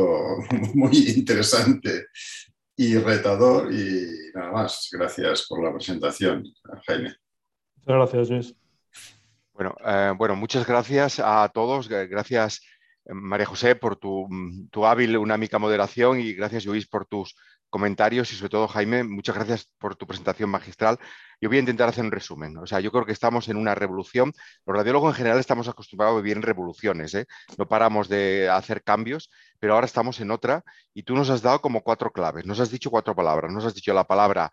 [0.75, 2.07] muy interesante
[2.77, 3.73] y retador.
[3.73, 6.45] Y nada más, gracias por la presentación,
[6.87, 7.15] Jaime.
[7.77, 8.57] Muchas gracias, Luis.
[9.53, 11.89] Bueno, eh, bueno, muchas gracias a todos.
[11.89, 12.61] Gracias
[13.09, 14.29] María José, por tu,
[14.71, 17.37] tu hábil, una mica moderación y gracias, Luis, por tus
[17.77, 20.99] comentarios y sobre todo, Jaime, muchas gracias por tu presentación magistral.
[21.43, 22.57] Yo voy a intentar hacer un resumen.
[22.57, 24.33] O sea, yo creo que estamos en una revolución.
[24.65, 27.13] Los radiólogos en general estamos acostumbrados a vivir en revoluciones.
[27.13, 27.27] ¿eh?
[27.59, 29.29] No paramos de hacer cambios,
[29.61, 30.65] pero ahora estamos en otra
[30.95, 32.47] y tú nos has dado como cuatro claves.
[32.47, 33.53] Nos has dicho cuatro palabras.
[33.53, 34.51] Nos has dicho la palabra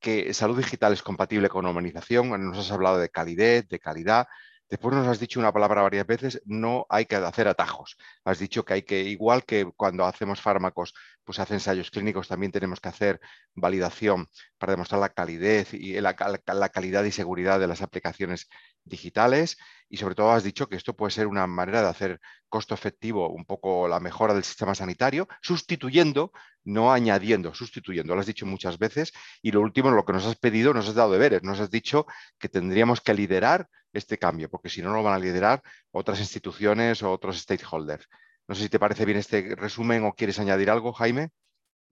[0.00, 2.30] que salud digital es compatible con humanización.
[2.42, 4.28] Nos has hablado de calidez, de calidad,
[4.72, 7.98] Después nos has dicho una palabra varias veces, no hay que hacer atajos.
[8.24, 10.94] Has dicho que hay que, igual que cuando hacemos fármacos,
[11.24, 13.20] pues hace ensayos clínicos, también tenemos que hacer
[13.54, 16.16] validación para demostrar la calidez y la,
[16.46, 18.48] la calidad y seguridad de las aplicaciones
[18.84, 19.56] digitales.
[19.88, 23.28] Y sobre todo has dicho que esto puede ser una manera de hacer costo efectivo
[23.28, 26.32] un poco la mejora del sistema sanitario, sustituyendo,
[26.64, 28.14] no añadiendo, sustituyendo.
[28.14, 29.12] Lo has dicho muchas veces.
[29.42, 31.42] Y lo último, lo que nos has pedido, nos has dado deberes.
[31.42, 32.06] Nos has dicho
[32.38, 36.20] que tendríamos que liderar este cambio, porque si no, no lo van a liderar otras
[36.20, 38.08] instituciones o otros stakeholders.
[38.48, 41.30] No sé si te parece bien este resumen o quieres añadir algo, Jaime.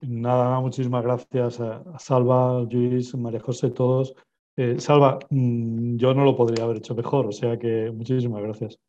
[0.01, 4.15] Nada, muchísimas gracias a Salva, Luis, María José, todos.
[4.57, 8.79] Eh, Salva, mm, yo no lo podría haber hecho mejor, o sea que muchísimas gracias.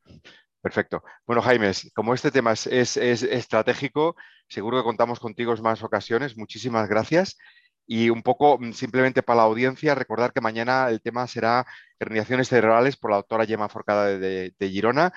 [0.63, 1.03] Perfecto.
[1.27, 4.15] Bueno, Jaime, como este tema es, es, estratégico,
[4.49, 6.37] seguro que contamos contigo en más ocasiones.
[6.37, 7.37] Muchísimas gracias.
[7.87, 11.67] Y un poco mm, simplemente para la audiencia, recordar que mañana el tema será
[11.99, 15.13] herniaciones cerebrales por la doctora Gemma Forcada de, Girona.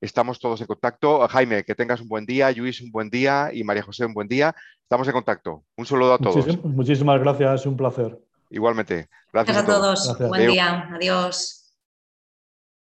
[0.00, 1.26] Estamos todos en contacto.
[1.28, 4.28] Jaime, que tengas un buen día, Luis un buen día y María José un buen
[4.28, 4.54] día.
[4.82, 5.64] Estamos en contacto.
[5.76, 6.64] Un saludo a todos.
[6.64, 8.18] muchísimas gracias, un placer.
[8.50, 9.08] Igualmente.
[9.32, 10.18] Gracias, a todos.
[10.28, 10.88] Buen día.
[10.94, 11.57] Adiós.